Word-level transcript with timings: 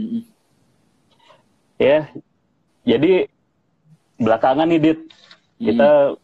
Mm-mm. 0.00 0.22
Ya, 1.80 2.08
jadi 2.84 3.28
belakangan 4.20 4.68
nih 4.68 4.80
Dit, 4.80 5.00
kita 5.60 6.16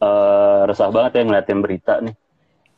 eh, 0.00 0.60
resah 0.68 0.88
banget 0.92 1.20
ya 1.20 1.22
ngeliatin 1.24 1.60
berita 1.60 1.94
nih, 2.00 2.16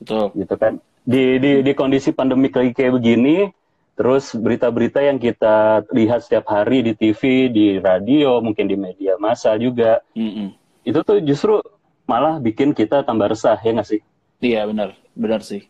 Betul. 0.03 0.35
gitu 0.35 0.54
kan. 0.59 0.82
Di 1.03 1.39
di 1.43 1.53
di 1.62 1.73
kondisi 1.75 2.11
pandemik 2.14 2.54
lagi 2.54 2.71
kayak 2.75 2.99
begini, 3.03 3.50
terus 3.99 4.31
berita-berita 4.35 5.03
yang 5.03 5.18
kita 5.18 5.82
lihat 5.91 6.23
setiap 6.23 6.46
hari 6.46 6.87
di 6.87 6.93
TV, 6.95 7.50
di 7.50 7.66
radio, 7.82 8.39
mungkin 8.39 8.71
di 8.71 8.79
media 8.79 9.19
massa 9.19 9.59
juga, 9.59 9.98
Mm-mm. 10.14 10.55
itu 10.87 10.98
tuh 11.03 11.19
justru 11.23 11.59
malah 12.07 12.39
bikin 12.39 12.71
kita 12.75 13.03
tambah 13.03 13.30
resah 13.35 13.59
ya 13.59 13.75
nggak 13.75 13.89
sih? 13.91 14.00
Iya 14.39 14.71
benar, 14.71 14.94
benar 15.19 15.43
sih. 15.43 15.66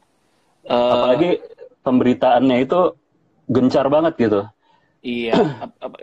Eh, 0.68 0.76
Apalagi 0.76 1.40
pemberitaannya 1.80 2.68
itu 2.68 2.92
gencar 3.48 3.88
banget 3.88 4.14
gitu. 4.20 4.40
Iya, 5.00 5.34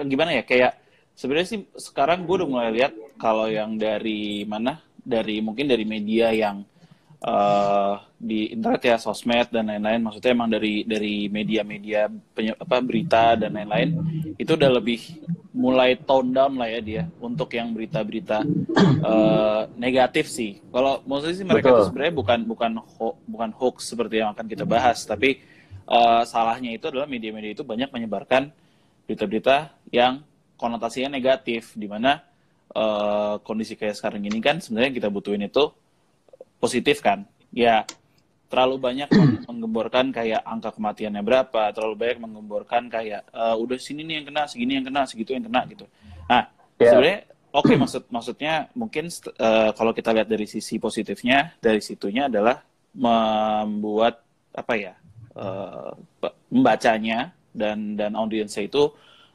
gimana 0.07 0.33
ya? 0.33 0.43
Kayak 0.43 0.81
sebenarnya 1.13 1.47
sih 1.51 1.59
sekarang 1.77 2.23
gue 2.25 2.35
udah 2.41 2.49
mulai 2.49 2.69
lihat 2.73 2.93
kalau 3.21 3.45
yang 3.47 3.77
dari 3.77 4.43
mana? 4.49 4.81
Dari 5.05 5.37
mungkin 5.43 5.69
dari 5.69 5.85
media 5.85 6.33
yang 6.33 6.65
eh, 7.21 7.93
di 8.17 8.49
internet 8.55 8.81
ya, 8.81 8.97
sosmed 8.97 9.53
dan 9.53 9.69
lain-lain. 9.69 10.01
Maksudnya 10.01 10.31
emang 10.33 10.49
dari 10.49 10.81
dari 10.87 11.29
media-media 11.29 12.09
apa 12.57 12.77
berita 12.81 13.37
dan 13.37 13.53
lain-lain 13.53 13.89
itu 14.41 14.51
udah 14.57 14.71
lebih 14.81 14.99
mulai 15.55 15.95
tone 15.95 16.35
down 16.35 16.59
lah 16.59 16.67
ya 16.67 16.81
dia 16.83 17.03
untuk 17.23 17.47
yang 17.55 17.71
berita-berita 17.71 18.43
eh, 19.05 19.61
negatif 19.77 20.31
sih. 20.31 20.63
Kalau 20.73 21.03
maksudnya 21.05 21.35
sih 21.35 21.47
mereka 21.47 21.67
Betul. 21.69 21.77
itu 21.77 21.83
sebenarnya 21.91 22.15
bukan 22.15 22.39
bukan 22.47 22.71
ho- 22.95 23.19
bukan 23.27 23.51
hoax 23.53 23.91
seperti 23.91 24.23
yang 24.23 24.31
akan 24.33 24.47
kita 24.49 24.65
bahas, 24.65 25.03
tapi 25.03 25.43
eh, 25.89 26.23
salahnya 26.25 26.73
itu 26.73 26.89
adalah 26.89 27.05
media-media 27.09 27.53
itu 27.55 27.63
banyak 27.65 27.89
menyebarkan 27.93 28.49
berita-berita 29.05 29.73
yang 29.93 30.25
konotasinya 30.57 31.13
negatif, 31.13 31.73
di 31.77 31.85
mana 31.85 32.21
eh, 32.73 33.35
kondisi 33.45 33.77
kayak 33.77 33.95
sekarang 33.97 34.25
ini 34.25 34.39
kan 34.41 34.57
sebenarnya 34.59 34.91
kita 34.97 35.07
butuhin 35.13 35.45
itu 35.45 35.69
positif 36.57 36.99
kan. 37.01 37.23
Ya 37.53 37.85
terlalu 38.49 38.77
banyak 38.77 39.09
meng- 39.11 39.41
menggemborkan 39.49 40.13
kayak 40.13 40.41
angka 40.45 40.73
kematiannya 40.73 41.21
berapa, 41.25 41.73
terlalu 41.73 41.95
banyak 41.97 42.17
menggemborkan 42.21 42.89
kayak 42.89 43.25
eh, 43.29 43.55
udah 43.57 43.77
sini 43.77 44.01
nih 44.05 44.21
yang 44.21 44.25
kena, 44.29 44.43
segini 44.49 44.71
yang 44.81 44.85
kena, 44.85 45.01
segitu 45.05 45.33
yang 45.33 45.45
kena 45.45 45.63
gitu. 45.69 45.85
Nah, 46.29 46.49
Ya. 46.75 46.91
sebenarnya 46.91 47.19
oke 47.55 47.71
maksud 47.79 48.03
maksudnya 48.11 48.67
mungkin 48.75 49.07
eh, 49.07 49.71
kalau 49.71 49.95
kita 49.95 50.11
lihat 50.11 50.27
dari 50.27 50.43
sisi 50.43 50.75
positifnya, 50.75 51.55
dari 51.63 51.79
situnya 51.79 52.27
adalah 52.27 52.59
membuat 52.91 54.19
apa 54.51 54.73
ya? 54.75 54.93
Eh, 55.35 55.91
pe- 56.21 56.35
membacanya 56.51 57.31
dan 57.55 57.95
dan 57.99 58.11
audiensnya 58.19 58.67
itu 58.67 58.91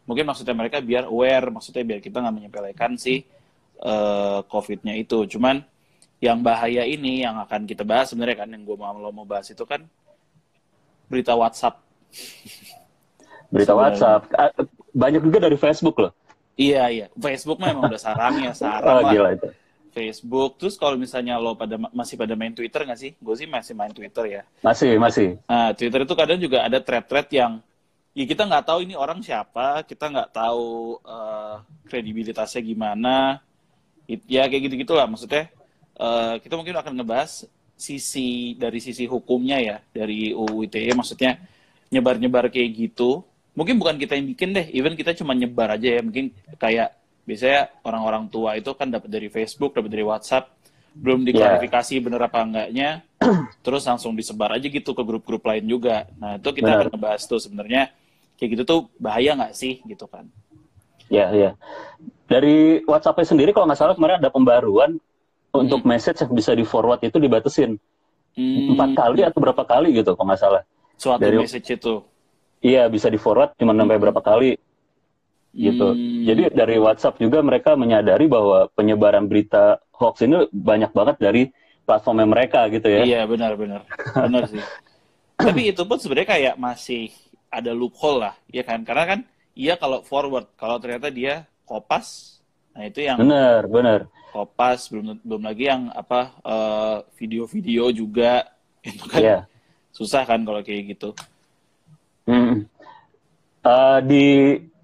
mungkin 0.09 0.25
maksudnya 0.29 0.53
mereka 0.57 0.83
biar 0.83 1.07
aware, 1.09 1.49
maksudnya 1.55 1.85
biar 1.87 2.01
kita 2.03 2.21
nggak 2.21 2.37
menyepelekan 2.37 2.93
si 3.01 3.23
eh, 3.81 4.41
COVID-nya 4.49 4.95
itu. 4.99 5.25
Cuman 5.37 5.63
yang 6.21 6.45
bahaya 6.45 6.85
ini 6.85 7.25
yang 7.25 7.41
akan 7.41 7.65
kita 7.65 7.81
bahas 7.87 8.13
sebenarnya 8.13 8.45
kan 8.45 8.49
yang 8.53 8.63
gue 8.69 8.77
mau 8.77 8.93
lo 8.93 9.09
mau 9.09 9.25
bahas 9.25 9.49
itu 9.49 9.65
kan 9.65 9.81
berita 11.09 11.33
WhatsApp. 11.35 11.81
Berita 13.51 13.73
Sebenarnya. 13.75 13.99
WhatsApp, 13.99 14.23
Ah, 14.37 14.51
banyak 14.95 15.23
juga 15.27 15.39
dari 15.43 15.57
Facebook 15.59 15.97
loh. 15.99 16.13
Iya 16.61 16.85
iya, 16.93 17.07
Facebook 17.17 17.57
mah 17.57 17.73
emang 17.73 17.89
udah 17.89 18.01
sarangnya 18.01 18.53
Oh, 18.55 18.59
sarang 18.59 19.01
lah. 19.01 19.13
gila 19.17 19.29
itu. 19.35 19.49
Facebook. 19.91 20.57
Terus 20.57 20.79
kalau 20.79 20.95
misalnya 20.95 21.37
lo 21.37 21.59
pada 21.59 21.75
masih 21.91 22.15
pada 22.17 22.33
main 22.39 22.55
Twitter 22.55 22.87
nggak 22.87 23.01
sih? 23.01 23.13
Gue 23.19 23.35
sih 23.35 23.45
masih 23.51 23.75
main 23.75 23.91
Twitter 23.91 24.41
ya. 24.41 24.43
Masih, 24.63 24.97
masih. 24.97 25.37
Nah, 25.45 25.75
Twitter 25.75 26.07
itu 26.07 26.15
kadang 26.15 26.39
juga 26.39 26.63
ada 26.65 26.79
thread-thread 26.79 27.29
yang 27.35 27.53
ya 28.11 28.25
kita 28.27 28.43
nggak 28.47 28.65
tahu 28.67 28.79
ini 28.87 28.95
orang 28.99 29.21
siapa, 29.23 29.83
kita 29.87 30.11
nggak 30.11 30.31
tahu 30.35 30.99
eh, 31.05 31.55
kredibilitasnya 31.91 32.63
gimana. 32.63 33.39
It- 34.07 34.27
ya 34.27 34.47
kayak 34.47 34.71
gitu-gitulah 34.71 35.07
maksudnya. 35.11 35.51
eh, 36.01 36.35
kita 36.41 36.57
mungkin 36.57 36.81
akan 36.81 36.93
ngebahas 36.97 37.45
sisi 37.77 38.57
dari 38.57 38.81
sisi 38.81 39.05
hukumnya 39.05 39.57
ya 39.61 39.77
dari 39.93 40.33
UU 40.33 40.65
ITE 40.69 40.93
maksudnya 40.97 41.37
nyebar-nyebar 41.93 42.49
kayak 42.49 42.71
gitu. 42.77 43.21
Mungkin 43.53 43.77
bukan 43.77 43.99
kita 44.01 44.15
yang 44.17 44.31
bikin 44.33 44.55
deh, 44.57 44.67
even 44.73 44.95
kita 44.97 45.13
cuma 45.13 45.35
nyebar 45.37 45.75
aja 45.77 45.99
ya. 45.99 46.01
Mungkin 46.01 46.31
kayak 46.57 46.97
biasanya 47.25 47.71
orang-orang 47.85 48.27
tua 48.29 48.57
itu 48.57 48.71
kan 48.75 48.89
dapat 48.89 49.09
dari 49.09 49.29
Facebook, 49.29 49.77
dapat 49.77 49.91
dari 49.91 50.05
WhatsApp, 50.05 50.51
belum 50.91 51.23
diklarifikasi 51.23 51.95
bener 52.03 52.21
apa 52.27 52.43
enggaknya, 52.43 53.05
terus 53.65 53.87
langsung 53.87 54.17
disebar 54.17 54.57
aja 54.57 54.67
gitu 54.67 54.91
ke 54.93 55.03
grup-grup 55.05 55.45
lain 55.47 55.65
juga. 55.65 56.09
Nah 56.19 56.37
itu 56.37 56.51
kita 56.51 56.67
Benar. 56.67 56.81
akan 56.87 56.93
ngebahas 56.97 57.23
tuh 57.25 57.39
sebenarnya 57.39 57.93
kayak 58.37 58.49
gitu 58.59 58.63
tuh 58.65 58.81
bahaya 58.97 59.37
nggak 59.37 59.53
sih 59.55 59.79
gitu 59.85 60.09
kan? 60.09 60.27
Ya, 61.11 61.31
ya. 61.35 61.51
Dari 62.27 62.87
WhatsApp 62.87 63.19
sendiri 63.27 63.51
kalau 63.51 63.67
nggak 63.67 63.79
salah 63.79 63.95
kemarin 63.95 64.23
ada 64.23 64.31
pembaruan 64.31 64.97
untuk 65.51 65.83
message 65.83 66.23
yang 66.23 66.31
bisa 66.31 66.55
di 66.55 66.63
forward 66.63 67.03
itu 67.03 67.19
dibatasin 67.19 67.75
Hmm, 68.31 68.79
empat 68.79 68.95
kali 68.95 69.27
atau 69.27 69.43
berapa 69.43 69.67
kali 69.67 69.91
gitu 69.91 70.15
kalau 70.15 70.31
nggak 70.31 70.39
salah. 70.39 70.63
suatu 70.95 71.19
dari- 71.19 71.43
message 71.43 71.67
itu. 71.67 71.99
Iya 72.63 72.87
bisa 72.87 73.11
di 73.11 73.19
forward 73.19 73.59
cuma 73.59 73.75
sampai 73.75 73.99
berapa 73.99 74.23
kali 74.23 74.55
gitu. 75.51 75.93
Hmm. 75.95 76.23
Jadi 76.25 76.43
dari 76.55 76.77
WhatsApp 76.79 77.19
juga 77.19 77.43
mereka 77.43 77.75
menyadari 77.75 78.27
bahwa 78.27 78.71
penyebaran 78.73 79.27
berita 79.27 79.83
hoax 79.95 80.23
ini 80.23 80.47
banyak 80.51 80.95
banget 80.95 81.17
dari 81.19 81.43
platformnya 81.83 82.27
mereka 82.29 82.71
gitu 82.71 82.87
ya. 82.87 83.03
Iya 83.03 83.21
benar 83.27 83.59
benar 83.59 83.83
benar 84.15 84.47
sih. 84.47 84.63
Tapi 85.41 85.73
itu 85.73 85.83
pun 85.83 85.97
sebenarnya 85.97 86.29
kayak 86.29 86.55
masih 86.61 87.11
ada 87.51 87.73
loophole 87.73 88.23
lah, 88.23 88.35
ya 88.53 88.63
kan? 88.63 88.85
Karena 88.85 89.05
kan 89.09 89.21
iya 89.57 89.75
kalau 89.75 90.05
forward, 90.07 90.47
kalau 90.55 90.79
ternyata 90.79 91.11
dia 91.11 91.49
kopas, 91.67 92.39
nah 92.71 92.87
itu 92.87 93.03
yang 93.03 93.19
Bener, 93.19 93.67
bener. 93.67 94.01
kopas 94.31 94.87
belum 94.87 95.19
belum 95.27 95.43
lagi 95.43 95.65
yang 95.67 95.91
apa 95.91 96.21
eh, 96.45 96.97
video-video 97.19 97.91
juga 97.91 98.47
itu 98.87 99.03
kan 99.11 99.19
Iya. 99.21 99.39
susah 99.91 100.23
kan 100.23 100.47
kalau 100.47 100.63
kayak 100.63 100.95
gitu. 100.95 101.11
Hmm. 102.29 102.69
Eh, 103.61 103.99
di 104.07 104.27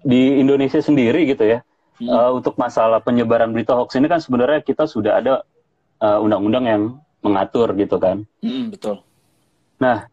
di 0.01 0.37
Indonesia 0.37 0.77
sendiri 0.77 1.25
gitu 1.25 1.43
ya, 1.43 1.59
Hmm. 1.97 2.09
eh, 2.09 2.31
untuk 2.33 2.53
masalah 2.55 3.01
penyebaran 3.01 3.49
berita 3.49 3.73
hoax 3.73 3.97
ini 3.97 4.05
kan 4.05 4.21
sebenarnya 4.21 4.61
kita 4.61 4.85
sudah 4.85 5.17
ada 5.17 5.33
eh, 5.97 6.19
undang-undang 6.21 6.65
yang 6.65 6.83
mengatur 7.25 7.73
gitu 7.73 7.97
kan. 7.97 8.21
Mm, 8.39 8.69
betul. 8.69 9.01
Nah, 9.81 10.05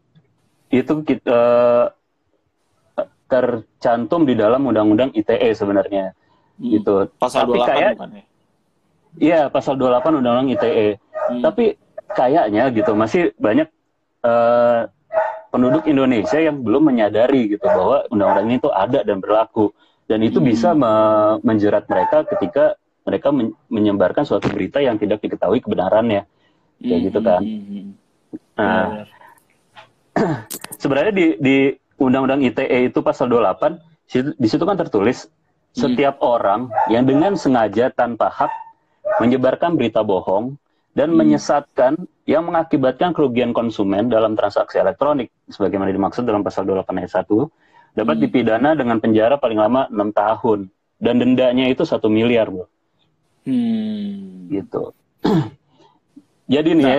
itu 0.69 1.05
kita 1.05 1.41
eh, 2.97 3.09
tercantum 3.29 4.25
di 4.25 4.33
dalam 4.33 4.65
undang-undang 4.65 5.13
ITE 5.13 5.53
sebenarnya 5.53 6.17
Mm. 6.57 6.81
gitu. 6.81 6.95
Pasal 7.21 7.45
Tapi 7.45 7.59
28 7.61 7.69
kayak 7.69 7.93
bukan 7.99 8.11
ya? 8.15 8.25
iya 9.21 9.41
pasal 9.49 9.75
28 9.77 10.19
undang-undang 10.23 10.55
ITE. 10.55 10.89
Hmm. 10.97 11.43
Tapi 11.43 11.77
kayaknya 12.11 12.65
gitu 12.73 12.93
masih 12.95 13.23
banyak 13.37 13.69
eh, 14.25 14.81
penduduk 15.55 15.87
Indonesia 15.87 16.35
yang 16.35 16.67
belum 16.67 16.91
menyadari 16.91 17.55
gitu 17.55 17.63
bahwa 17.63 18.03
undang-undang 18.11 18.47
ini 18.51 18.59
tuh 18.59 18.75
ada 18.75 19.07
dan 19.07 19.23
berlaku 19.23 19.71
dan 20.11 20.19
itu 20.19 20.43
Hmm. 20.43 20.51
bisa 20.51 20.75
me- 20.75 21.39
menjerat 21.47 21.87
mereka 21.87 22.27
ketika 22.27 22.75
mereka 23.07 23.31
men- 23.31 23.55
menyebarkan 23.71 24.27
suatu 24.27 24.51
berita 24.51 24.83
yang 24.83 24.99
tidak 24.99 25.23
diketahui 25.23 25.63
kebenarannya. 25.63 26.27
Kayak 26.83 27.01
gitu 27.07 27.21
kan. 27.23 27.41
mm, 27.41 27.55
mm, 27.55 27.71
mm. 27.71 27.89
Nah, 28.59 28.87
Benar. 28.91 29.07
sebenarnya 30.83 31.13
di 31.15 31.27
di 31.39 31.57
Undang-Undang 31.95 32.43
ITE 32.43 32.91
itu 32.91 32.99
pasal 32.99 33.31
28 33.31 33.79
situ- 34.11 34.35
di 34.35 34.49
situ 34.51 34.67
kan 34.67 34.75
tertulis 34.75 35.31
setiap 35.71 36.19
orang 36.19 36.67
yang 36.91 37.07
dengan 37.07 37.39
sengaja 37.39 37.95
tanpa 37.95 38.27
hak 38.27 38.51
menyebarkan 39.23 39.79
berita 39.79 40.03
bohong 40.03 40.59
dan 40.95 41.11
menyesatkan 41.13 41.99
yang 42.25 42.47
mengakibatkan 42.47 43.13
kerugian 43.13 43.51
konsumen 43.51 44.09
dalam 44.09 44.39
transaksi 44.39 44.79
elektronik 44.81 45.29
sebagaimana 45.51 45.91
dimaksud 45.91 46.25
dalam 46.25 46.41
pasal 46.41 46.65
28 46.65 47.03
ayat 47.03 47.13
1 47.27 47.51
dapat 47.95 48.15
Hmm. 48.17 48.23
dipidana 48.25 48.71
dengan 48.79 48.97
penjara 49.03 49.37
paling 49.37 49.59
lama 49.59 49.91
enam 49.91 50.15
tahun 50.15 50.71
dan 51.03 51.15
dendanya 51.21 51.69
itu 51.69 51.83
satu 51.85 52.07
miliar 52.09 52.49
bro 52.49 52.67
Hmm. 53.45 54.49
gitu. 54.49 54.97
Jadi 56.55 56.71
nih 56.77 56.85
ya, 56.89 56.97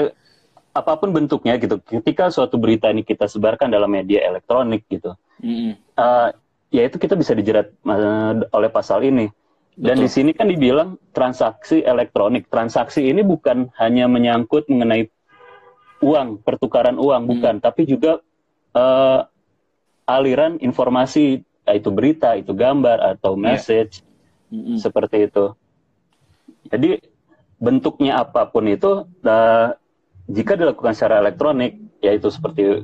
apa 0.75 0.93
pun 0.99 1.09
bentuknya 1.09 1.57
gitu, 1.57 1.79
ketika 1.81 2.29
suatu 2.29 2.59
berita 2.61 2.91
ini 2.91 3.01
kita 3.01 3.25
sebarkan 3.25 3.71
dalam 3.71 3.89
media 3.89 4.21
elektronik 4.27 4.85
gitu, 4.91 5.15
Mm, 5.35 5.51
mm. 5.51 5.73
eh, 5.99 6.29
ya 6.69 6.81
itu 6.87 6.95
kita 6.95 7.15
bisa 7.15 7.35
dijerat 7.35 7.71
eh, 7.71 8.33
oleh 8.51 8.69
pasal 8.69 9.03
ini. 9.03 9.27
Dan 9.75 9.99
Betul. 9.99 10.03
di 10.03 10.09
sini 10.09 10.31
kan 10.31 10.47
dibilang 10.47 10.95
transaksi 11.11 11.83
elektronik. 11.83 12.47
Transaksi 12.47 13.11
ini 13.11 13.19
bukan 13.27 13.67
hanya 13.75 14.07
menyangkut 14.07 14.71
mengenai 14.71 15.11
uang, 15.99 16.39
pertukaran 16.47 16.95
uang, 16.95 17.27
bukan, 17.27 17.59
tapi 17.59 17.83
juga 17.83 18.23
eh, 18.75 19.19
aliran 20.07 20.59
informasi, 20.59 21.39
itu 21.65 21.89
berita, 21.91 22.35
itu 22.35 22.51
gambar 22.51 23.15
atau 23.15 23.35
Iya. 23.35 23.41
message 23.41 24.03
Mm, 24.51 24.75
mm. 24.75 24.77
seperti 24.77 25.17
itu. 25.31 25.45
Jadi 26.67 26.99
bentuknya 27.55 28.19
apa 28.19 28.51
pun 28.51 28.67
itu, 28.67 29.07
eh, 29.23 29.67
jika 30.27 30.59
dilakukan 30.59 30.91
secara 30.91 31.23
elektronik, 31.23 31.79
yaitu 32.03 32.27
seperti 32.27 32.83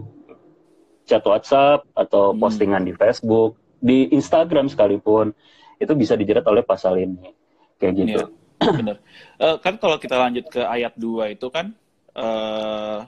chat 1.04 1.22
WhatsApp 1.28 1.84
atau 1.92 2.32
Hmm. 2.32 2.40
postingan 2.40 2.84
di 2.88 2.96
Facebook 2.96 3.60
di 3.82 4.08
Instagram 4.14 4.70
sekalipun 4.70 5.34
itu 5.82 5.94
bisa 5.98 6.14
dijerat 6.14 6.46
oleh 6.46 6.62
pasal 6.62 7.02
ini 7.02 7.34
kayak 7.82 7.94
gitu. 7.98 8.22
Iya, 8.22 8.70
benar. 8.80 8.98
Uh, 9.42 9.58
kan 9.58 9.82
kalau 9.82 9.98
kita 9.98 10.16
lanjut 10.22 10.46
ke 10.54 10.62
ayat 10.62 10.94
2 10.94 11.34
itu 11.34 11.48
kan 11.50 11.74
uh, 12.14 13.02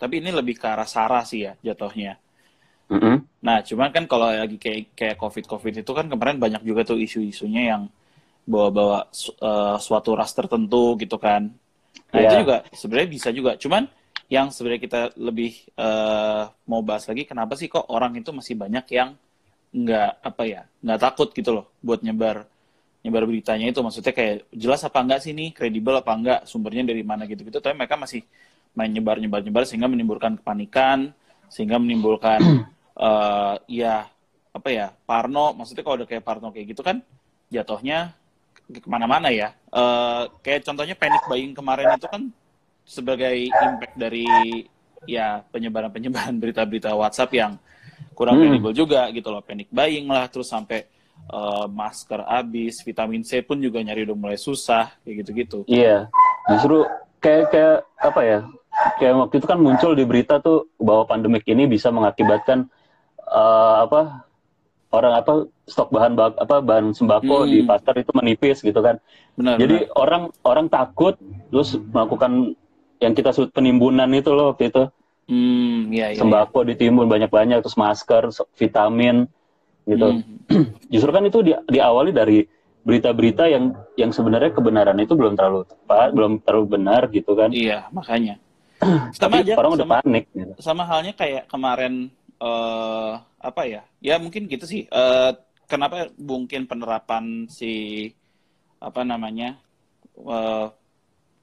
tapi 0.00 0.24
ini 0.24 0.32
lebih 0.32 0.56
ke 0.56 0.64
arah 0.64 0.88
sara 0.88 1.20
sih 1.28 1.44
ya 1.44 1.52
jatuhnya. 1.60 2.16
Mm 2.88 3.00
-hmm. 3.00 3.16
Nah, 3.44 3.64
cuman 3.64 3.88
kan 3.92 4.04
kalau 4.08 4.28
lagi 4.28 4.56
kayak 4.56 4.96
kayak 4.96 5.16
COVID 5.20 5.44
COVID 5.48 5.74
itu 5.84 5.92
kan 5.92 6.08
kemarin 6.08 6.36
banyak 6.40 6.64
juga 6.64 6.84
tuh 6.84 7.00
isu-isunya 7.00 7.76
yang 7.76 7.82
bawa-bawa 8.44 9.08
uh, 9.40 9.76
suatu 9.80 10.12
ras 10.12 10.32
tertentu 10.36 10.96
gitu 11.00 11.16
kan. 11.16 11.48
Nah, 12.12 12.20
yeah. 12.20 12.28
itu 12.28 12.34
juga 12.44 12.56
sebenarnya 12.72 13.08
bisa 13.08 13.28
juga. 13.32 13.56
Cuman 13.56 13.88
yang 14.28 14.48
sebenarnya 14.52 14.82
kita 14.84 15.00
lebih 15.20 15.52
uh, 15.76 16.48
mau 16.68 16.80
bahas 16.80 17.04
lagi 17.08 17.28
kenapa 17.28 17.56
sih 17.56 17.68
kok 17.68 17.88
orang 17.92 18.16
itu 18.16 18.32
masih 18.32 18.56
banyak 18.56 18.84
yang 18.92 19.16
nggak 19.74 20.10
apa 20.22 20.42
ya 20.46 20.62
nggak 20.86 21.00
takut 21.02 21.34
gitu 21.34 21.50
loh 21.50 21.66
buat 21.82 21.98
nyebar 22.06 22.46
nyebar 23.04 23.28
beritanya 23.28 23.68
itu. 23.68 23.84
Maksudnya 23.84 24.16
kayak 24.16 24.48
jelas 24.50 24.80
apa 24.82 24.98
enggak 25.04 25.20
sih 25.20 25.36
nih 25.36 25.52
kredibel 25.52 26.00
apa 26.00 26.12
enggak 26.16 26.40
sumbernya 26.48 26.88
dari 26.88 27.04
mana 27.04 27.28
gitu 27.28 27.44
gitu. 27.44 27.60
Tapi 27.60 27.76
mereka 27.76 28.00
masih 28.00 28.24
main 28.74 28.88
nyebar 28.90 29.20
nyebar 29.20 29.44
nyebar 29.44 29.68
sehingga 29.68 29.86
menimbulkan 29.86 30.40
kepanikan 30.40 31.12
sehingga 31.52 31.76
menimbulkan 31.76 32.64
uh, 32.96 33.60
ya 33.68 34.08
apa 34.56 34.68
ya 34.72 34.86
Parno. 35.04 35.52
Maksudnya 35.52 35.84
kalau 35.84 36.00
udah 36.00 36.08
kayak 36.08 36.24
Parno 36.24 36.48
kayak 36.48 36.66
gitu 36.72 36.80
kan 36.80 37.04
jatuhnya 37.52 38.16
ke 38.64 38.88
mana-mana 38.88 39.28
ya. 39.28 39.52
Uh, 39.68 40.32
kayak 40.40 40.64
contohnya 40.64 40.96
panic 40.96 41.20
buying 41.28 41.52
kemarin 41.52 41.92
itu 42.00 42.08
kan 42.08 42.32
sebagai 42.88 43.52
impact 43.52 43.96
dari 44.00 44.24
ya 45.04 45.44
penyebaran-penyebaran 45.52 46.36
berita-berita 46.42 46.96
WhatsApp 46.96 47.36
yang 47.36 47.52
kurang 48.14 48.40
hmm. 48.40 48.72
juga 48.72 49.10
gitu 49.10 49.28
loh 49.28 49.42
panic 49.44 49.68
buying 49.68 50.06
lah 50.08 50.30
terus 50.30 50.48
sampai 50.48 50.86
uh, 51.28 51.66
masker 51.68 52.24
habis 52.24 52.80
vitamin 52.80 53.26
C 53.26 53.42
pun 53.42 53.60
juga 53.60 53.82
nyari 53.82 54.06
udah 54.08 54.16
mulai 54.16 54.38
susah 54.38 54.94
kayak 55.02 55.26
gitu-gitu 55.26 55.58
iya 55.68 56.08
justru 56.48 56.86
kayak 57.20 57.52
kayak 57.52 57.76
apa 58.00 58.20
ya 58.22 58.40
kayak 59.02 59.14
waktu 59.26 59.34
itu 59.42 59.46
kan 59.46 59.58
muncul 59.60 59.92
di 59.92 60.04
berita 60.06 60.38
tuh 60.40 60.70
bahwa 60.80 61.04
pandemik 61.04 61.44
ini 61.46 61.68
bisa 61.68 61.90
mengakibatkan 61.90 62.70
uh, 63.28 63.84
apa 63.86 64.24
orang 64.94 65.12
apa 65.18 65.32
stok 65.66 65.90
bahan 65.90 66.14
bak, 66.14 66.38
apa 66.38 66.56
bahan 66.62 66.94
sembako 66.94 67.44
hmm. 67.44 67.50
di 67.50 67.58
pasar 67.66 67.94
itu 67.98 68.12
menipis 68.14 68.62
gitu 68.62 68.78
kan. 68.78 69.02
Benar, 69.34 69.58
Jadi 69.58 69.76
benar. 69.84 69.98
orang 69.98 70.22
orang 70.46 70.66
takut 70.70 71.18
terus 71.50 71.74
melakukan 71.74 72.54
yang 73.02 73.12
kita 73.12 73.34
sebut 73.34 73.50
penimbunan 73.50 74.06
itu 74.14 74.30
loh 74.30 74.54
waktu 74.54 74.70
itu. 74.70 74.86
Hmm, 75.24 75.88
iya, 75.88 76.12
iya, 76.12 76.20
sembako 76.20 76.64
iya. 76.64 76.76
ditimbun 76.76 77.08
banyak-banyak 77.08 77.64
terus 77.64 77.80
masker, 77.80 78.28
vitamin 78.60 79.24
gitu. 79.88 80.20
Hmm. 80.20 80.76
Justru 80.92 81.10
kan 81.12 81.24
itu 81.24 81.38
di, 81.40 81.52
diawali 81.68 82.12
dari 82.12 82.44
berita-berita 82.84 83.48
yang 83.48 83.72
yang 83.96 84.12
sebenarnya 84.12 84.52
kebenaran 84.52 85.00
itu 85.00 85.16
belum 85.16 85.32
terlalu 85.32 85.64
tepat, 85.64 86.12
belum 86.12 86.32
terlalu 86.44 86.66
benar 86.68 87.08
gitu 87.08 87.32
kan. 87.32 87.48
Iya, 87.48 87.88
makanya. 87.88 88.36
sama 89.16 89.40
aja 89.40 89.56
orang 89.56 89.72
udah 89.80 89.88
panik 89.88 90.24
gitu. 90.36 90.52
Sama 90.60 90.84
halnya 90.84 91.16
kayak 91.16 91.48
kemarin 91.48 92.12
uh, 92.44 93.16
apa 93.40 93.62
ya? 93.64 93.82
Ya 94.04 94.20
mungkin 94.20 94.44
gitu 94.44 94.68
sih. 94.68 94.84
Uh, 94.92 95.32
kenapa 95.64 96.12
mungkin 96.20 96.68
penerapan 96.68 97.48
si 97.48 98.12
apa 98.76 99.00
namanya? 99.08 99.56
Uh, 100.20 100.68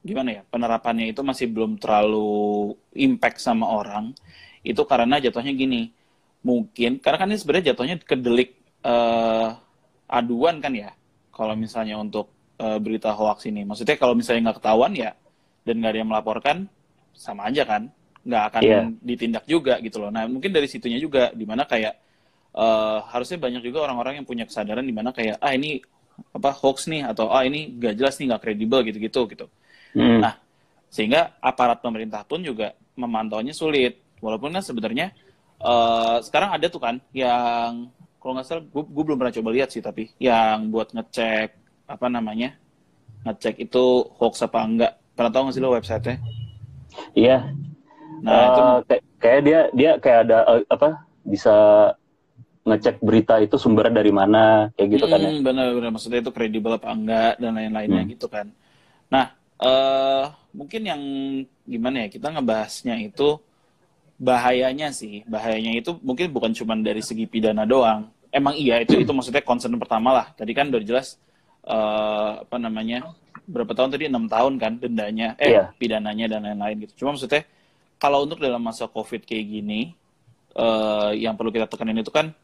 gimana 0.02 0.28
ya? 0.38 0.42
Penerapannya 0.46 1.10
itu 1.10 1.22
masih 1.22 1.48
belum 1.48 1.78
terlalu 1.78 2.74
impact 2.98 3.38
sama 3.40 3.70
orang. 3.70 4.12
Itu 4.66 4.84
karena 4.84 5.22
jatuhnya 5.22 5.54
gini. 5.54 5.90
Mungkin 6.42 6.98
karena 6.98 7.18
kan 7.22 7.28
ini 7.30 7.38
sebenarnya 7.38 7.66
jatuhnya 7.74 7.96
kedelik 8.02 8.58
uh, 8.82 9.54
aduan 10.10 10.58
kan 10.58 10.74
ya. 10.74 10.90
Kalau 11.32 11.54
misalnya 11.56 11.96
untuk 11.96 12.28
uh, 12.60 12.78
berita 12.82 13.14
hoax 13.14 13.48
ini. 13.48 13.62
Maksudnya 13.64 13.96
kalau 13.96 14.12
misalnya 14.12 14.50
nggak 14.50 14.58
ketahuan 14.60 14.92
ya 14.92 15.10
dan 15.62 15.74
nggak 15.78 15.90
ada 15.94 15.98
yang 16.02 16.10
melaporkan 16.10 16.56
sama 17.14 17.46
aja 17.46 17.62
kan 17.62 17.86
nggak 18.22 18.42
akan 18.54 18.62
yeah. 18.62 18.86
ditindak 19.02 19.44
juga 19.50 19.78
gitu 19.82 19.98
loh. 19.98 20.10
Nah 20.14 20.26
mungkin 20.30 20.54
dari 20.54 20.70
situnya 20.70 20.98
juga 21.02 21.34
di 21.34 21.42
mana 21.42 21.66
kayak 21.66 21.94
uh, 22.54 23.02
harusnya 23.10 23.38
banyak 23.42 23.62
juga 23.66 23.90
orang-orang 23.90 24.22
yang 24.22 24.26
punya 24.26 24.46
kesadaran 24.46 24.86
di 24.86 24.94
mana 24.94 25.10
kayak 25.10 25.42
ah 25.42 25.50
ini 25.50 25.82
apa 26.30 26.54
hoax 26.54 26.86
nih 26.86 27.02
atau 27.08 27.32
ah 27.32 27.42
ini 27.42 27.72
gak 27.80 27.96
jelas 27.98 28.14
nih 28.20 28.30
nggak 28.30 28.42
kredibel 28.42 28.80
gitu-gitu 28.86 29.20
gitu. 29.26 29.46
Mm. 29.96 30.20
Nah 30.20 30.34
sehingga 30.92 31.36
aparat 31.40 31.80
pemerintah 31.80 32.24
pun 32.24 32.44
juga 32.44 32.76
memantaunya 32.96 33.56
sulit. 33.56 34.00
Walaupun 34.20 34.54
kan 34.54 34.62
sebenarnya 34.62 35.10
uh, 35.58 36.20
sekarang 36.22 36.54
ada 36.54 36.66
tuh 36.68 36.78
kan 36.78 37.00
yang 37.16 37.90
kalau 38.22 38.38
nggak 38.38 38.46
salah 38.46 38.62
gue, 38.62 38.84
gue 38.86 39.02
belum 39.02 39.18
pernah 39.18 39.34
coba 39.34 39.50
lihat 39.50 39.74
sih 39.74 39.82
tapi 39.82 40.14
yang 40.22 40.70
buat 40.70 40.94
ngecek 40.94 41.48
apa 41.90 42.06
namanya 42.06 42.54
ngecek 43.26 43.66
itu 43.66 44.06
hoax 44.14 44.46
apa 44.46 44.62
enggak 44.62 44.92
pernah 45.18 45.30
tahu 45.34 45.42
nggak 45.48 45.54
sih 45.58 45.62
lo 45.62 45.74
websitenya? 45.74 46.16
Iya, 47.16 47.50
Nah, 48.22 48.30
uh, 48.30 48.46
itu 48.46 48.62
kayak, 48.86 49.02
kayak 49.18 49.40
dia 49.42 49.60
dia 49.74 49.90
kayak 49.98 50.18
ada 50.30 50.38
uh, 50.46 50.62
apa 50.70 50.88
bisa 51.26 51.54
ngecek 52.62 53.02
berita 53.02 53.42
itu 53.42 53.58
sumbernya 53.58 53.98
dari 53.98 54.14
mana 54.14 54.70
kayak 54.78 54.88
gitu 54.94 55.04
hmm, 55.10 55.12
kan 55.12 55.18
ya. 55.18 55.28
Hmm, 55.28 55.42
benar 55.42 55.66
benar 55.74 55.90
maksudnya 55.90 56.22
itu 56.22 56.30
kredibel 56.30 56.78
apa 56.78 56.88
enggak 56.94 57.34
dan 57.42 57.58
lain-lainnya 57.58 58.02
hmm. 58.06 58.12
gitu 58.14 58.26
kan. 58.30 58.46
Nah, 59.10 59.34
uh, 59.62 60.24
mungkin 60.50 60.82
yang 60.82 61.02
gimana 61.62 62.06
ya 62.06 62.08
kita 62.10 62.34
ngebahasnya 62.34 62.98
itu 62.98 63.38
bahayanya 64.18 64.90
sih. 64.90 65.22
Bahayanya 65.24 65.78
itu 65.78 65.94
mungkin 66.02 66.34
bukan 66.34 66.50
cuma 66.52 66.74
dari 66.78 67.00
segi 67.00 67.24
pidana 67.30 67.62
doang. 67.62 68.10
Emang 68.34 68.58
iya 68.58 68.82
itu 68.82 68.98
itu 68.98 69.12
maksudnya 69.14 69.46
concern 69.46 69.78
pertama 69.78 70.10
lah. 70.10 70.26
Tadi 70.34 70.52
kan 70.52 70.68
udah 70.68 70.82
jelas 70.82 71.16
uh, 71.64 72.42
apa 72.42 72.56
namanya 72.58 73.14
berapa 73.46 73.74
tahun 73.74 73.90
tadi 73.94 74.06
enam 74.06 74.30
tahun 74.30 74.54
kan 74.58 74.72
dendanya 74.78 75.34
eh 75.38 75.58
yeah. 75.58 75.66
pidananya 75.78 76.26
dan 76.38 76.46
lain-lain 76.46 76.86
gitu. 76.88 77.04
Cuma 77.04 77.14
maksudnya 77.14 77.46
kalau 78.02 78.26
untuk 78.26 78.42
dalam 78.42 78.58
masa 78.58 78.90
COVID 78.90 79.22
kayak 79.22 79.46
gini, 79.46 79.94
uh, 80.58 81.14
yang 81.14 81.38
perlu 81.38 81.54
kita 81.54 81.70
tekanin 81.70 82.02
itu 82.02 82.10
kan 82.10 82.34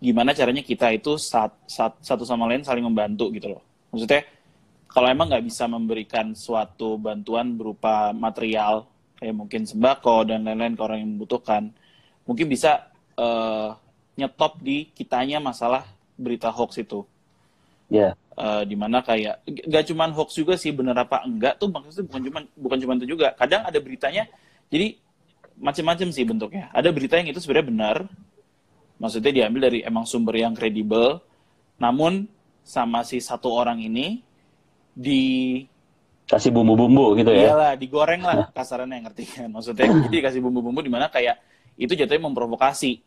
gimana 0.00 0.32
caranya 0.32 0.64
kita 0.64 0.88
itu 0.96 1.20
saat, 1.20 1.52
saat, 1.68 2.00
satu 2.00 2.24
sama 2.24 2.48
lain 2.48 2.64
saling 2.64 2.80
membantu 2.80 3.28
gitu 3.36 3.52
loh. 3.52 3.62
Maksudnya 3.92 4.24
kalau 4.90 5.06
emang 5.06 5.30
nggak 5.30 5.46
bisa 5.46 5.70
memberikan 5.70 6.34
suatu 6.34 6.98
bantuan 6.98 7.54
berupa 7.54 8.10
material 8.10 8.90
kayak 9.20 9.36
mungkin 9.36 9.62
sembako 9.68 10.26
dan 10.26 10.42
lain-lain 10.48 10.74
ke 10.74 10.82
orang 10.82 10.98
yang 11.04 11.10
membutuhkan, 11.14 11.70
mungkin 12.24 12.48
bisa 12.48 12.88
uh, 13.20 13.76
nyetop 14.16 14.58
di 14.64 14.88
kitanya 14.96 15.38
masalah 15.38 15.84
berita 16.16 16.48
hoax 16.48 16.80
itu. 16.80 17.04
Ya. 17.92 18.12
Yeah. 18.12 18.12
Uh, 18.40 18.64
di 18.64 18.72
mana 18.72 19.04
kayak 19.04 19.44
gak 19.44 19.84
cuman 19.92 20.16
hoax 20.16 20.32
juga 20.32 20.56
sih 20.56 20.72
bener 20.72 20.96
apa 20.96 21.20
enggak 21.28 21.60
tuh 21.60 21.68
maksudnya 21.68 22.08
bukan 22.08 22.22
cuman 22.24 22.42
bukan 22.56 22.78
cuman 22.80 22.96
itu 23.04 23.06
juga. 23.12 23.36
Kadang 23.36 23.68
ada 23.68 23.78
beritanya 23.78 24.24
jadi 24.72 24.96
macam-macam 25.60 26.08
sih 26.08 26.24
bentuknya. 26.24 26.72
Ada 26.72 26.88
berita 26.88 27.20
yang 27.20 27.28
itu 27.28 27.38
sebenarnya 27.44 27.68
benar, 27.68 27.96
maksudnya 28.96 29.32
diambil 29.44 29.68
dari 29.68 29.84
emang 29.84 30.08
sumber 30.08 30.40
yang 30.40 30.56
kredibel, 30.56 31.20
namun 31.76 32.24
sama 32.64 33.04
si 33.04 33.20
satu 33.20 33.52
orang 33.52 33.84
ini 33.84 34.24
di 34.94 35.20
kasih 36.30 36.54
bumbu-bumbu 36.54 37.18
gitu 37.18 37.30
ya? 37.34 37.50
Iyalah, 37.50 37.72
digoreng 37.74 38.22
lah 38.22 38.50
kasarannya 38.54 39.02
ngerti 39.10 39.24
kan. 39.26 39.48
Maksudnya 39.50 39.86
jadi 40.06 40.30
kasih 40.30 40.40
bumbu-bumbu 40.42 40.80
di 40.82 40.92
mana 40.92 41.10
kayak 41.10 41.42
itu 41.74 41.92
jatuhnya 41.96 42.30
memprovokasi. 42.30 43.02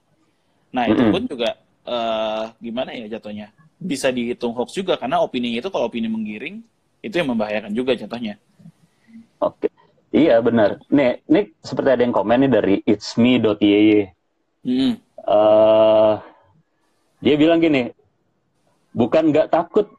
Nah 0.73 0.89
itu 0.89 1.03
pun 1.07 1.23
juga 1.29 1.55
uh, 1.85 2.51
gimana 2.59 2.91
ya 2.91 3.05
jatuhnya 3.17 3.53
bisa 3.83 4.09
dihitung 4.09 4.55
hoax 4.55 4.73
juga 4.73 4.95
karena 4.95 5.19
opini 5.19 5.59
itu 5.59 5.67
kalau 5.67 5.91
opini 5.91 6.07
menggiring 6.07 6.63
itu 7.03 7.15
yang 7.19 7.35
membahayakan 7.35 7.71
juga 7.75 7.93
jatuhnya. 7.99 8.39
Oke. 9.43 9.67
Iya 10.13 10.39
benar. 10.39 10.79
Nih, 10.93 11.25
ini 11.25 11.51
seperti 11.59 11.89
ada 11.89 12.01
yang 12.05 12.15
komen 12.15 12.47
nih 12.47 12.51
dari 12.53 12.75
itsme.yy. 12.85 14.13
Hmm. 14.63 14.93
Uh, 15.25 16.21
dia 17.19 17.35
bilang 17.35 17.59
gini, 17.59 17.91
bukan 18.93 19.33
nggak 19.33 19.49
takut, 19.51 19.89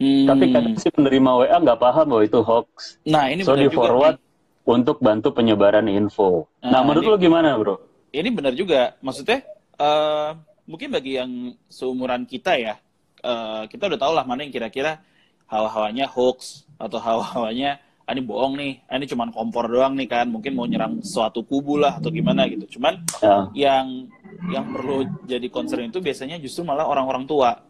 hmm. 0.00 0.26
tapi 0.26 0.44
kadang 0.50 0.74
si 0.80 0.88
penerima 0.88 1.30
WA 1.44 1.56
nggak 1.60 1.80
paham 1.80 2.06
bahwa 2.16 2.22
itu 2.24 2.40
hoax. 2.40 2.98
Nah 3.04 3.28
ini 3.28 3.44
so 3.44 3.54
di 3.54 3.68
forward 3.68 4.16
nih. 4.16 4.72
untuk 4.72 4.96
bantu 4.98 5.36
penyebaran 5.36 5.86
info. 5.86 6.48
Nah, 6.64 6.74
nah 6.74 6.80
menurut 6.82 7.04
ini, 7.04 7.12
lo 7.12 7.18
gimana, 7.20 7.48
bro? 7.60 7.76
Ini 8.10 8.28
benar 8.32 8.56
juga. 8.56 8.96
Maksudnya 9.04 9.44
uh, 9.78 10.34
mungkin 10.64 10.88
bagi 10.90 11.20
yang 11.20 11.54
seumuran 11.68 12.24
kita 12.24 12.56
ya, 12.58 12.74
uh, 13.22 13.68
kita 13.68 13.86
udah 13.92 14.00
tahu 14.00 14.12
lah 14.16 14.24
mana 14.26 14.42
yang 14.42 14.52
kira-kira 14.54 15.04
hawa-hawanya 15.50 16.06
hoax 16.08 16.64
atau 16.78 16.96
hawa-hawanya 16.96 17.82
ah, 18.10 18.12
ini 18.14 18.22
bohong 18.26 18.54
nih, 18.58 18.72
ah, 18.90 18.98
ini 18.98 19.06
cuma 19.06 19.30
kompor 19.30 19.70
doang 19.70 19.94
nih 19.94 20.10
kan, 20.10 20.26
mungkin 20.26 20.58
mau 20.58 20.66
nyerang 20.66 20.98
suatu 20.98 21.46
kubu 21.46 21.78
lah 21.78 22.02
atau 22.02 22.10
gimana 22.10 22.50
gitu. 22.50 22.78
Cuman 22.78 23.06
ya. 23.22 23.46
yang 23.54 24.10
yang 24.50 24.66
perlu 24.74 25.06
jadi 25.30 25.46
concern 25.46 25.86
itu 25.86 26.02
biasanya 26.02 26.42
justru 26.42 26.66
malah 26.66 26.90
orang-orang 26.90 27.22
tua. 27.30 27.62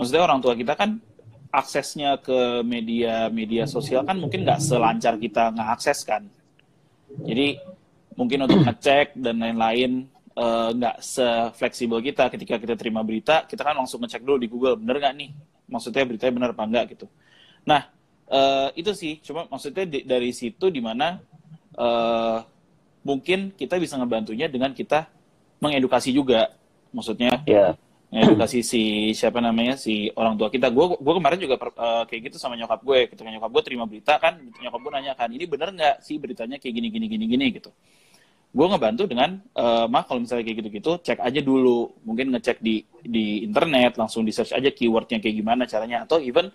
Maksudnya 0.00 0.24
orang 0.24 0.40
tua 0.40 0.56
kita 0.56 0.72
kan 0.72 1.04
aksesnya 1.48 2.20
ke 2.20 2.60
media-media 2.60 3.64
sosial 3.64 4.04
kan 4.04 4.20
mungkin 4.20 4.44
nggak 4.44 4.60
selancar 4.60 5.16
kita 5.16 5.48
nggak 5.54 5.68
akses 5.80 6.04
kan. 6.04 6.28
Jadi 7.24 7.56
mungkin 8.18 8.44
untuk 8.44 8.60
ngecek 8.66 9.16
dan 9.16 9.40
lain-lain 9.40 10.06
eh, 10.36 10.68
nggak 10.76 10.96
se-fleksibel 11.00 12.04
kita. 12.04 12.28
Ketika 12.28 12.60
kita 12.60 12.74
terima 12.76 13.00
berita 13.00 13.48
kita 13.48 13.64
kan 13.64 13.74
langsung 13.76 14.04
ngecek 14.04 14.22
dulu 14.22 14.36
di 14.36 14.48
Google 14.50 14.76
bener 14.76 15.00
nggak 15.00 15.14
nih? 15.16 15.30
Maksudnya 15.68 16.04
beritanya 16.04 16.32
bener 16.36 16.50
apa 16.52 16.64
enggak 16.68 16.84
gitu. 16.96 17.06
Nah 17.64 17.88
eh, 18.28 18.68
itu 18.76 18.92
sih. 18.92 19.20
Cuma 19.24 19.48
maksudnya 19.48 19.84
di- 19.88 20.04
dari 20.04 20.30
situ 20.36 20.68
di 20.68 20.80
mana 20.84 21.16
eh, 21.78 22.38
mungkin 23.08 23.56
kita 23.56 23.80
bisa 23.80 23.96
ngebantunya 23.96 24.52
dengan 24.52 24.76
kita 24.76 25.08
mengedukasi 25.64 26.12
juga. 26.12 26.52
Maksudnya 26.92 27.40
Ya. 27.48 27.76
Ngedukasi 28.08 28.64
si 28.64 28.82
siapa 29.12 29.38
namanya 29.44 29.76
si 29.76 30.08
orang 30.16 30.34
tua 30.40 30.48
kita. 30.48 30.72
Gue 30.72 30.96
gue 30.96 31.14
kemarin 31.20 31.38
juga 31.44 31.56
per- 31.60 31.76
eh, 31.76 32.02
kayak 32.08 32.20
gitu 32.32 32.36
sama 32.40 32.56
nyokap 32.56 32.80
gue. 32.80 32.98
Ketika 33.12 33.28
nyokap 33.28 33.50
gue 33.52 33.62
terima 33.66 33.84
berita 33.84 34.14
kan 34.16 34.40
nyokap 34.40 34.80
gue 34.80 34.92
nanya 34.96 35.12
kan 35.12 35.28
ini 35.28 35.44
bener 35.44 35.68
nggak 35.76 35.96
sih 36.06 36.16
beritanya 36.16 36.56
kayak 36.56 36.74
gini 36.76 36.88
gini 36.88 37.06
gini 37.12 37.24
gini? 37.28 37.46
Gitu. 37.52 37.70
Gue 38.48 38.66
ngebantu 38.72 39.04
dengan 39.04 39.30
eh 39.52 39.86
mah 39.92 40.02
kalau 40.08 40.24
misalnya 40.24 40.44
kayak 40.48 40.58
gitu-gitu 40.64 40.92
cek 41.04 41.20
aja 41.20 41.40
dulu. 41.44 41.92
Mungkin 42.08 42.32
ngecek 42.32 42.58
di 42.64 42.80
di 43.04 43.44
internet 43.44 44.00
langsung 44.00 44.24
di 44.24 44.32
search 44.32 44.56
aja 44.56 44.72
keywordnya 44.72 45.20
kayak 45.20 45.36
gimana 45.36 45.62
caranya. 45.68 46.08
Atau 46.08 46.18
even 46.24 46.48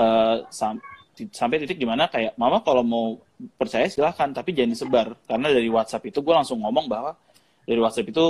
eh, 0.00 0.36
sam- 0.52 0.84
sampai 1.14 1.56
titik 1.64 1.78
di 1.80 1.86
mana 1.88 2.10
kayak 2.12 2.36
mama 2.36 2.60
kalau 2.60 2.82
mau 2.84 3.06
percaya 3.56 3.88
silahkan 3.88 4.28
tapi 4.36 4.52
jangan 4.52 4.70
disebar. 4.76 5.06
Karena 5.24 5.48
dari 5.48 5.68
WhatsApp 5.72 6.04
itu 6.12 6.20
gue 6.20 6.34
langsung 6.36 6.60
ngomong 6.60 6.86
bahwa 6.92 7.16
dari 7.64 7.80
WhatsApp 7.80 8.12
itu 8.12 8.24